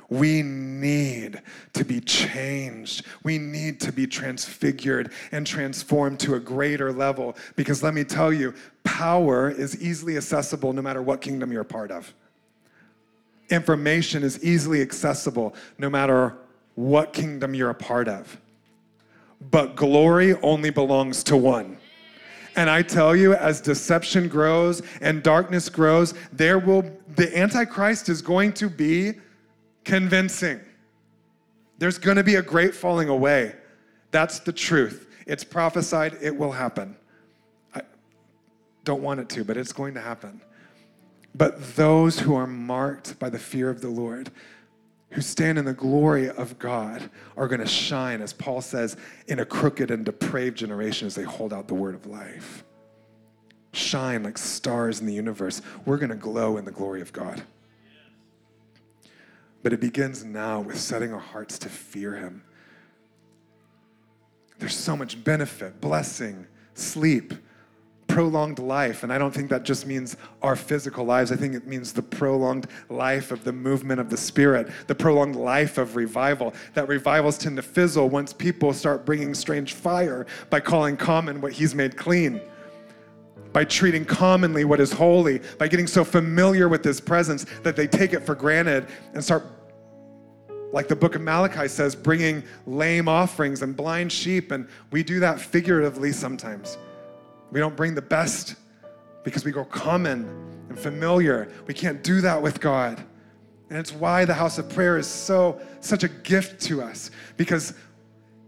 [0.09, 1.41] We need
[1.73, 3.05] to be changed.
[3.23, 7.35] We need to be transfigured and transformed to a greater level.
[7.55, 8.53] Because let me tell you,
[8.83, 12.13] power is easily accessible no matter what kingdom you're a part of.
[13.49, 16.37] Information is easily accessible no matter
[16.75, 18.39] what kingdom you're a part of.
[19.51, 21.77] But glory only belongs to one.
[22.55, 26.83] And I tell you, as deception grows and darkness grows, there will
[27.15, 29.13] the Antichrist is going to be
[29.87, 30.59] convincing.
[31.79, 33.55] There's going to be a great falling away.
[34.11, 35.07] That's the truth.
[35.25, 36.95] It's prophesied, it will happen.
[37.73, 37.81] I
[38.83, 40.41] don't want it to, but it's going to happen.
[41.33, 44.29] But those who are marked by the fear of the Lord,
[45.11, 49.39] who stand in the glory of God, are going to shine, as Paul says, in
[49.39, 52.65] a crooked and depraved generation as they hold out the word of life.
[53.71, 55.61] Shine like stars in the universe.
[55.85, 57.41] We're going to glow in the glory of God.
[59.63, 62.43] But it begins now with setting our hearts to fear Him.
[64.59, 67.33] There's so much benefit, blessing, sleep,
[68.07, 69.03] prolonged life.
[69.03, 71.31] And I don't think that just means our physical lives.
[71.31, 75.35] I think it means the prolonged life of the movement of the Spirit, the prolonged
[75.35, 76.53] life of revival.
[76.73, 81.51] That revivals tend to fizzle once people start bringing strange fire by calling common what
[81.53, 82.41] He's made clean.
[83.57, 87.87] By treating commonly what is holy, by getting so familiar with His presence that they
[87.87, 88.85] take it for granted
[89.15, 89.45] and start
[90.71, 94.51] like the book of Malachi says, bringing lame offerings and blind sheep.
[94.51, 96.77] And we do that figuratively sometimes.
[97.49, 98.57] We don't bring the best
[99.23, 100.29] because we go common
[100.69, 101.51] and familiar.
[101.65, 103.03] We can't do that with God.
[103.71, 107.73] And it's why the house of prayer is so such a gift to us because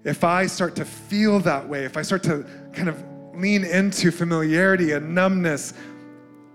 [0.04, 3.04] if I start to feel that way, if I start to kind of
[3.42, 5.74] lean into familiarity and numbness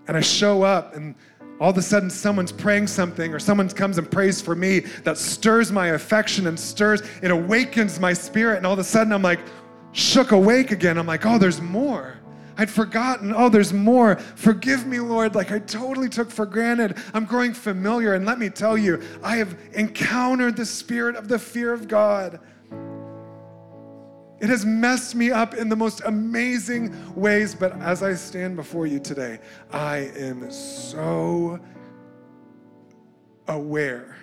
[0.06, 1.14] and I show up and
[1.60, 5.16] all of a sudden someone's praying something or someone comes and prays for me that
[5.16, 9.22] stirs my affection and stirs it awakens my spirit and all of a sudden i'm
[9.22, 9.40] like
[9.92, 12.18] shook awake again i'm like oh there's more
[12.56, 14.16] I'd forgotten, oh, there's more.
[14.16, 15.34] Forgive me, Lord.
[15.34, 16.96] Like I totally took for granted.
[17.12, 18.14] I'm growing familiar.
[18.14, 22.38] And let me tell you, I have encountered the spirit of the fear of God.
[24.44, 28.86] It has messed me up in the most amazing ways, but as I stand before
[28.86, 29.38] you today,
[29.72, 31.58] I am so
[33.48, 34.18] aware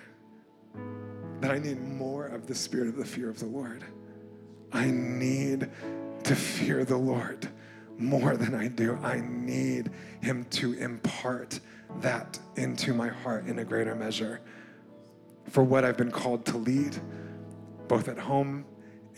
[1.40, 3.82] that I need more of the spirit of the fear of the Lord.
[4.72, 5.68] I need
[6.22, 7.48] to fear the Lord
[7.98, 8.96] more than I do.
[9.02, 11.58] I need Him to impart
[11.98, 14.40] that into my heart in a greater measure
[15.50, 16.96] for what I've been called to lead,
[17.88, 18.66] both at home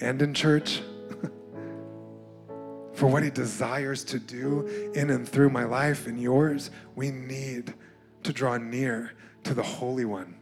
[0.00, 0.80] and in church.
[2.94, 7.74] for what He desires to do in and through my life and yours, we need
[8.22, 9.12] to draw near
[9.44, 10.34] to the Holy One,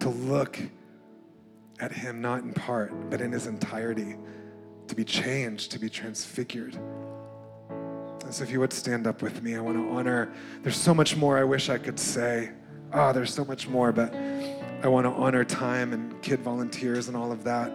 [0.00, 0.58] to look
[1.78, 4.16] at Him not in part, but in His entirety,
[4.88, 6.78] to be changed, to be transfigured.
[8.26, 10.32] And So if you would stand up with me, I want to honor.
[10.62, 12.50] There's so much more I wish I could say.
[12.92, 14.12] Ah, oh, there's so much more, but
[14.82, 17.72] I want to honor time and kid volunteers and all of that.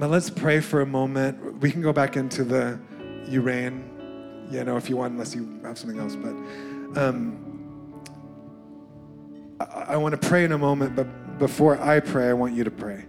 [0.00, 1.60] But let's pray for a moment.
[1.60, 2.80] We can go back into the
[3.28, 3.84] reign,
[4.50, 6.16] you know, if you want, unless you have something else.
[6.16, 6.30] But
[6.98, 8.06] um,
[9.60, 12.64] I, I want to pray in a moment, but before I pray, I want you
[12.64, 13.04] to pray.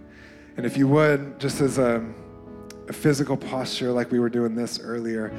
[0.58, 2.06] And if you would, just as a,
[2.88, 5.32] a physical posture, like we were doing this earlier,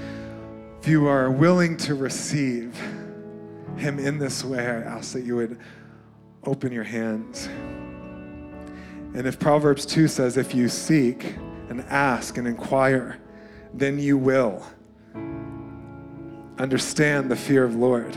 [0.81, 2.75] if you are willing to receive
[3.77, 5.59] Him in this way, I ask that you would
[6.45, 7.47] open your hands.
[9.15, 11.35] And if Proverbs 2 says, if you seek
[11.73, 13.17] and ask and inquire,
[13.73, 14.63] then you will
[16.59, 18.15] understand the fear of the Lord.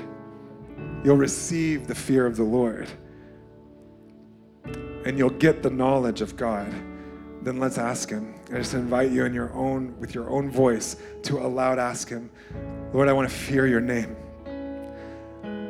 [1.02, 2.88] You'll receive the fear of the Lord.
[5.04, 6.70] And you'll get the knowledge of God.
[7.42, 8.34] Then let's ask Him.
[8.52, 12.28] I just invite you in your own, with your own voice, to aloud ask Him,
[12.92, 14.16] Lord, I want to fear your name.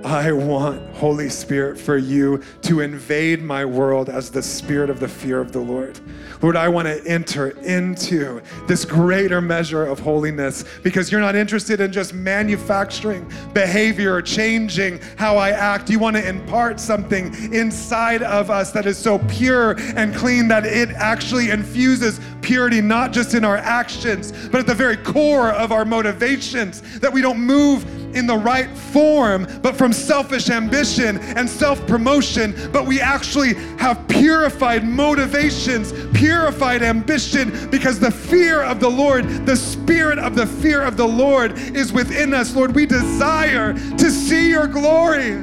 [0.05, 5.09] I want, Holy Spirit, for you to invade my world as the spirit of the
[5.09, 5.99] fear of the Lord.
[6.43, 11.81] Lord, I want to enter into this greater measure of holiness because you're not interested
[11.81, 15.91] in just manufacturing behavior or changing how I act.
[15.91, 20.67] You want to impart something inside of us that is so pure and clean that
[20.67, 25.73] it actually infuses purity, not just in our actions, but at the very core of
[25.73, 27.85] our motivations, that we don't move
[28.17, 34.09] in the right form, but from selfish ambition and self promotion, but we actually have
[34.09, 40.83] purified motivations, purified ambition, because the fear of the Lord, the spirit of the fear
[40.83, 42.55] of the Lord is within us.
[42.55, 45.37] Lord, we desire to see your glory.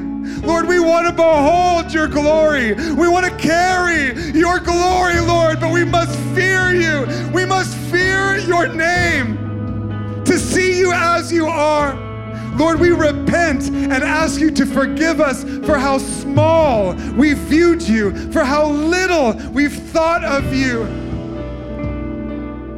[0.44, 2.74] Lord, we want to behold your glory.
[2.74, 7.32] We want to carry your glory, Lord, but we must fear you.
[7.32, 12.13] We must fear your name to see you as you are.
[12.56, 18.32] Lord, we repent and ask you to forgive us for how small we viewed you,
[18.32, 20.86] for how little we've thought of you,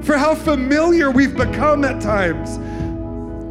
[0.02, 2.58] for how familiar we've become at times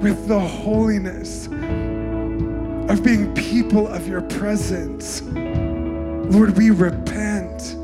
[0.02, 5.22] with the holiness of being people of your presence.
[5.22, 7.76] Lord, we repent.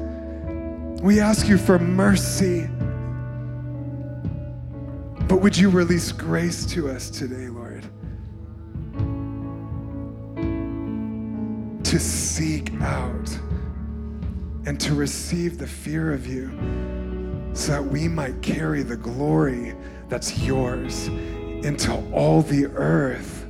[1.03, 2.68] We ask you for mercy.
[5.28, 7.59] But would you release grace to us today, Lord?
[11.91, 13.36] To seek out
[14.64, 16.49] and to receive the fear of you
[17.53, 19.74] so that we might carry the glory
[20.09, 23.45] that's yours into all the earth.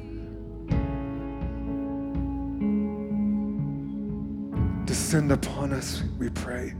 [4.87, 6.73] Descend upon us, we pray.